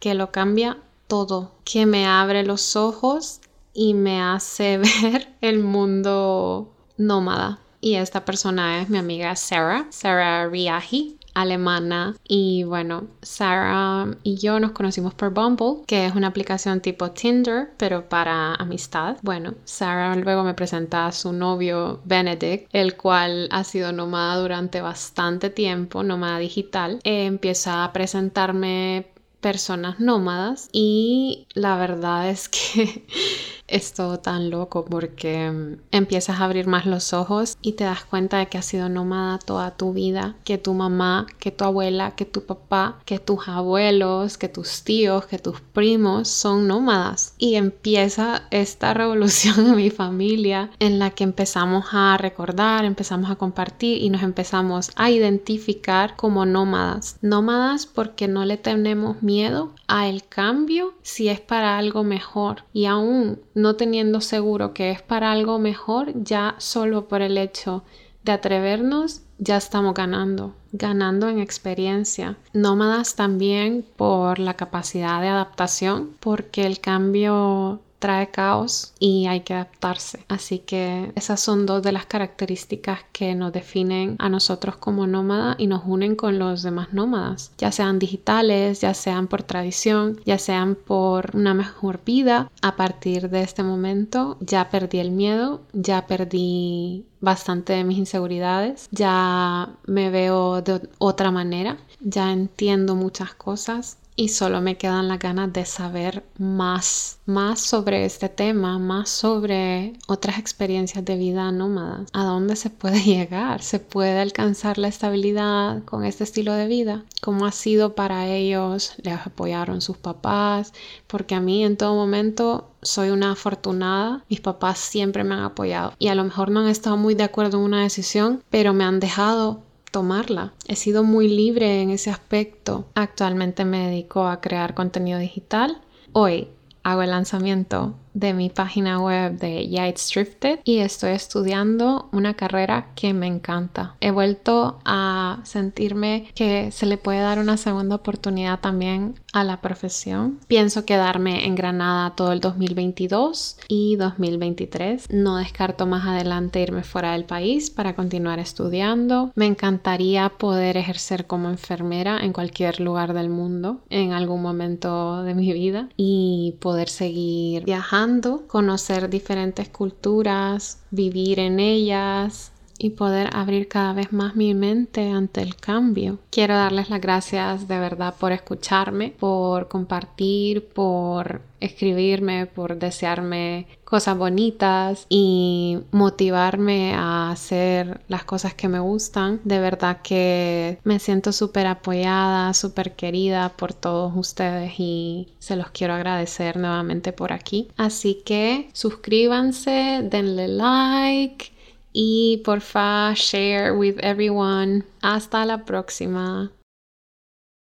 que 0.00 0.14
lo 0.14 0.32
cambia 0.32 0.78
todo, 1.06 1.52
que 1.64 1.84
me 1.84 2.06
abre 2.06 2.42
los 2.42 2.74
ojos 2.74 3.40
y 3.74 3.92
me 3.92 4.22
hace 4.22 4.78
ver 5.02 5.28
el 5.42 5.58
mundo 5.58 6.72
nómada. 6.96 7.58
Y 7.82 7.96
esta 7.96 8.24
persona 8.24 8.80
es 8.80 8.88
mi 8.88 8.96
amiga 8.96 9.36
Sarah, 9.36 9.86
Sarah 9.90 10.48
Riahi. 10.48 11.18
Alemana. 11.34 12.16
Y 12.26 12.64
bueno, 12.64 13.08
Sarah 13.22 14.16
y 14.22 14.36
yo 14.36 14.60
nos 14.60 14.72
conocimos 14.72 15.14
por 15.14 15.32
Bumble, 15.32 15.84
que 15.86 16.06
es 16.06 16.14
una 16.14 16.28
aplicación 16.28 16.80
tipo 16.80 17.10
Tinder, 17.10 17.70
pero 17.76 18.08
para 18.08 18.54
amistad. 18.54 19.16
Bueno, 19.22 19.54
Sarah 19.64 20.14
luego 20.16 20.44
me 20.44 20.54
presenta 20.54 21.06
a 21.06 21.12
su 21.12 21.32
novio 21.32 22.00
Benedict, 22.04 22.68
el 22.72 22.96
cual 22.96 23.48
ha 23.50 23.64
sido 23.64 23.92
nómada 23.92 24.40
durante 24.40 24.80
bastante 24.80 25.50
tiempo, 25.50 26.02
nómada 26.02 26.38
digital. 26.38 27.00
empieza 27.04 27.84
a 27.84 27.92
presentarme 27.92 29.06
personas 29.44 30.00
nómadas 30.00 30.70
y 30.72 31.46
la 31.52 31.76
verdad 31.76 32.30
es 32.30 32.48
que 32.48 33.04
es 33.66 33.94
todo 33.94 34.18
tan 34.18 34.50
loco 34.50 34.84
porque 34.84 35.50
mm, 35.50 35.80
empiezas 35.90 36.40
a 36.40 36.44
abrir 36.44 36.66
más 36.66 36.86
los 36.86 37.12
ojos 37.12 37.56
y 37.62 37.72
te 37.72 37.84
das 37.84 38.04
cuenta 38.04 38.38
de 38.38 38.46
que 38.48 38.58
has 38.58 38.66
sido 38.66 38.88
nómada 38.88 39.38
toda 39.38 39.76
tu 39.76 39.92
vida, 39.92 40.36
que 40.44 40.58
tu 40.58 40.74
mamá, 40.74 41.26
que 41.38 41.50
tu 41.50 41.64
abuela, 41.64 42.14
que 42.14 42.24
tu 42.24 42.44
papá, 42.44 42.98
que 43.04 43.18
tus 43.18 43.48
abuelos, 43.48 44.36
que 44.38 44.48
tus 44.48 44.82
tíos, 44.82 45.26
que 45.26 45.38
tus 45.38 45.60
primos 45.60 46.28
son 46.28 46.66
nómadas. 46.66 47.34
Y 47.38 47.54
empieza 47.54 48.42
esta 48.50 48.94
revolución 48.94 49.66
en 49.66 49.76
mi 49.76 49.90
familia 49.90 50.70
en 50.78 50.98
la 50.98 51.10
que 51.10 51.24
empezamos 51.24 51.86
a 51.92 52.16
recordar, 52.18 52.84
empezamos 52.84 53.30
a 53.30 53.36
compartir 53.36 54.02
y 54.02 54.10
nos 54.10 54.22
empezamos 54.22 54.90
a 54.96 55.10
identificar 55.10 56.16
como 56.16 56.44
nómadas. 56.44 57.16
Nómadas 57.22 57.86
porque 57.86 58.28
no 58.28 58.44
le 58.44 58.56
tenemos 58.56 59.22
miedo 59.22 59.72
a 59.88 60.08
el 60.08 60.26
cambio 60.26 60.94
si 61.02 61.28
es 61.28 61.40
para 61.40 61.78
algo 61.78 62.04
mejor 62.04 62.64
y 62.72 62.86
aún 62.86 63.40
no 63.54 63.76
teniendo 63.76 64.20
seguro 64.20 64.74
que 64.74 64.90
es 64.90 65.02
para 65.02 65.32
algo 65.32 65.58
mejor, 65.58 66.12
ya 66.14 66.54
solo 66.58 67.08
por 67.08 67.22
el 67.22 67.38
hecho 67.38 67.84
de 68.24 68.32
atrevernos, 68.32 69.22
ya 69.38 69.56
estamos 69.56 69.94
ganando, 69.94 70.54
ganando 70.72 71.28
en 71.28 71.38
experiencia. 71.38 72.36
Nómadas 72.52 73.16
también 73.16 73.84
por 73.96 74.38
la 74.38 74.54
capacidad 74.54 75.20
de 75.20 75.28
adaptación, 75.28 76.10
porque 76.20 76.66
el 76.66 76.80
cambio 76.80 77.80
trae 78.04 78.30
caos 78.30 78.92
y 78.98 79.28
hay 79.28 79.40
que 79.40 79.54
adaptarse. 79.54 80.26
Así 80.28 80.58
que 80.58 81.10
esas 81.14 81.40
son 81.40 81.64
dos 81.64 81.82
de 81.82 81.90
las 81.90 82.04
características 82.04 83.00
que 83.12 83.34
nos 83.34 83.50
definen 83.50 84.16
a 84.18 84.28
nosotros 84.28 84.76
como 84.76 85.06
nómada 85.06 85.54
y 85.56 85.68
nos 85.68 85.84
unen 85.86 86.14
con 86.14 86.38
los 86.38 86.62
demás 86.62 86.92
nómadas, 86.92 87.52
ya 87.56 87.72
sean 87.72 87.98
digitales, 87.98 88.82
ya 88.82 88.92
sean 88.92 89.26
por 89.26 89.42
tradición, 89.42 90.20
ya 90.26 90.36
sean 90.36 90.74
por 90.74 91.34
una 91.34 91.54
mejor 91.54 92.00
vida. 92.04 92.50
A 92.60 92.76
partir 92.76 93.30
de 93.30 93.40
este 93.40 93.62
momento 93.62 94.36
ya 94.40 94.68
perdí 94.68 94.98
el 94.98 95.10
miedo, 95.10 95.62
ya 95.72 96.06
perdí 96.06 97.06
bastante 97.22 97.72
de 97.72 97.84
mis 97.84 97.96
inseguridades, 97.96 98.86
ya 98.90 99.70
me 99.86 100.10
veo 100.10 100.60
de 100.60 100.90
otra 100.98 101.30
manera, 101.30 101.78
ya 102.00 102.32
entiendo 102.32 102.96
muchas 102.96 103.32
cosas 103.32 103.96
y 104.16 104.28
solo 104.28 104.60
me 104.60 104.76
quedan 104.76 105.08
las 105.08 105.18
ganas 105.18 105.52
de 105.52 105.64
saber 105.64 106.24
más, 106.38 107.18
más 107.26 107.60
sobre 107.60 108.04
este 108.04 108.28
tema, 108.28 108.78
más 108.78 109.08
sobre 109.10 109.94
otras 110.06 110.38
experiencias 110.38 111.04
de 111.04 111.16
vida 111.16 111.50
nómada. 111.50 112.04
¿A 112.12 112.24
dónde 112.24 112.56
se 112.56 112.70
puede 112.70 113.00
llegar? 113.04 113.62
¿Se 113.62 113.80
puede 113.80 114.20
alcanzar 114.20 114.78
la 114.78 114.88
estabilidad 114.88 115.82
con 115.84 116.04
este 116.04 116.24
estilo 116.24 116.52
de 116.54 116.66
vida? 116.66 117.04
¿Cómo 117.22 117.46
ha 117.46 117.52
sido 117.52 117.94
para 117.94 118.28
ellos? 118.28 118.94
¿Les 119.02 119.26
apoyaron 119.26 119.80
sus 119.80 119.96
papás? 119.96 120.72
Porque 121.06 121.34
a 121.34 121.40
mí 121.40 121.64
en 121.64 121.76
todo 121.76 121.94
momento 121.94 122.70
soy 122.82 123.10
una 123.10 123.32
afortunada. 123.32 124.24
Mis 124.28 124.40
papás 124.40 124.78
siempre 124.78 125.24
me 125.24 125.34
han 125.34 125.42
apoyado 125.42 125.94
y 125.98 126.08
a 126.08 126.14
lo 126.14 126.22
mejor 126.24 126.50
no 126.50 126.60
han 126.60 126.68
estado 126.68 126.96
muy 126.96 127.14
de 127.14 127.24
acuerdo 127.24 127.58
en 127.58 127.64
una 127.64 127.82
decisión, 127.82 128.42
pero 128.50 128.72
me 128.72 128.84
han 128.84 129.00
dejado 129.00 129.62
tomarla. 129.94 130.54
He 130.66 130.74
sido 130.74 131.04
muy 131.04 131.28
libre 131.28 131.80
en 131.80 131.90
ese 131.90 132.10
aspecto. 132.10 132.86
Actualmente 132.96 133.64
me 133.64 133.86
dedico 133.86 134.26
a 134.26 134.40
crear 134.40 134.74
contenido 134.74 135.20
digital. 135.20 135.82
Hoy 136.12 136.48
hago 136.82 137.02
el 137.02 137.10
lanzamiento 137.10 137.94
de 138.14 138.32
mi 138.32 138.48
página 138.48 139.00
web 139.00 139.38
de 139.38 139.68
Yates 139.68 140.10
Drifted 140.14 140.60
y 140.64 140.78
estoy 140.78 141.10
estudiando 141.10 142.08
una 142.12 142.34
carrera 142.34 142.86
que 142.94 143.12
me 143.12 143.26
encanta. 143.26 143.96
He 144.00 144.12
vuelto 144.12 144.78
a 144.84 145.40
sentirme 145.42 146.28
que 146.34 146.70
se 146.70 146.86
le 146.86 146.96
puede 146.96 147.18
dar 147.18 147.38
una 147.38 147.56
segunda 147.56 147.96
oportunidad 147.96 148.60
también 148.60 149.16
a 149.32 149.42
la 149.42 149.60
profesión. 149.60 150.38
Pienso 150.46 150.84
quedarme 150.84 151.46
en 151.46 151.56
Granada 151.56 152.14
todo 152.14 152.32
el 152.32 152.40
2022 152.40 153.58
y 153.68 153.96
2023. 153.96 155.10
No 155.10 155.36
descarto 155.36 155.86
más 155.86 156.06
adelante 156.06 156.62
irme 156.62 156.84
fuera 156.84 157.12
del 157.12 157.24
país 157.24 157.70
para 157.70 157.96
continuar 157.96 158.38
estudiando. 158.38 159.32
Me 159.34 159.46
encantaría 159.46 160.28
poder 160.28 160.76
ejercer 160.76 161.26
como 161.26 161.48
enfermera 161.48 162.20
en 162.20 162.32
cualquier 162.32 162.80
lugar 162.80 163.12
del 163.12 163.28
mundo 163.28 163.80
en 163.90 164.12
algún 164.12 164.40
momento 164.40 165.24
de 165.24 165.34
mi 165.34 165.52
vida 165.52 165.88
y 165.96 166.56
poder 166.60 166.88
seguir 166.88 167.64
viajando 167.64 168.03
conocer 168.48 169.08
diferentes 169.08 169.68
culturas, 169.68 170.78
vivir 170.90 171.38
en 171.38 171.58
ellas 171.60 172.53
y 172.78 172.90
poder 172.90 173.30
abrir 173.32 173.68
cada 173.68 173.92
vez 173.92 174.12
más 174.12 174.36
mi 174.36 174.54
mente 174.54 175.10
ante 175.10 175.42
el 175.42 175.56
cambio. 175.56 176.18
Quiero 176.30 176.54
darles 176.54 176.90
las 176.90 177.00
gracias 177.00 177.68
de 177.68 177.78
verdad 177.78 178.14
por 178.18 178.32
escucharme, 178.32 179.14
por 179.18 179.68
compartir, 179.68 180.66
por 180.66 181.42
escribirme, 181.60 182.46
por 182.46 182.78
desearme 182.78 183.66
cosas 183.84 184.18
bonitas 184.18 185.06
y 185.08 185.78
motivarme 185.92 186.94
a 186.94 187.30
hacer 187.30 188.00
las 188.08 188.24
cosas 188.24 188.54
que 188.54 188.68
me 188.68 188.80
gustan. 188.80 189.40
De 189.44 189.60
verdad 189.60 190.00
que 190.02 190.78
me 190.84 190.98
siento 190.98 191.32
súper 191.32 191.66
apoyada, 191.66 192.52
súper 192.54 192.96
querida 192.96 193.50
por 193.50 193.72
todos 193.72 194.12
ustedes 194.16 194.72
y 194.78 195.28
se 195.38 195.56
los 195.56 195.70
quiero 195.70 195.94
agradecer 195.94 196.56
nuevamente 196.56 197.12
por 197.12 197.32
aquí. 197.32 197.68
Así 197.76 198.22
que 198.24 198.68
suscríbanse, 198.72 200.00
denle 200.10 200.48
like 200.48 201.53
y 201.94 202.42
porfa 202.44 203.14
share 203.14 203.72
with 203.72 203.98
everyone. 204.02 204.84
Hasta 205.00 205.46
la 205.46 205.64
próxima. 205.64 206.50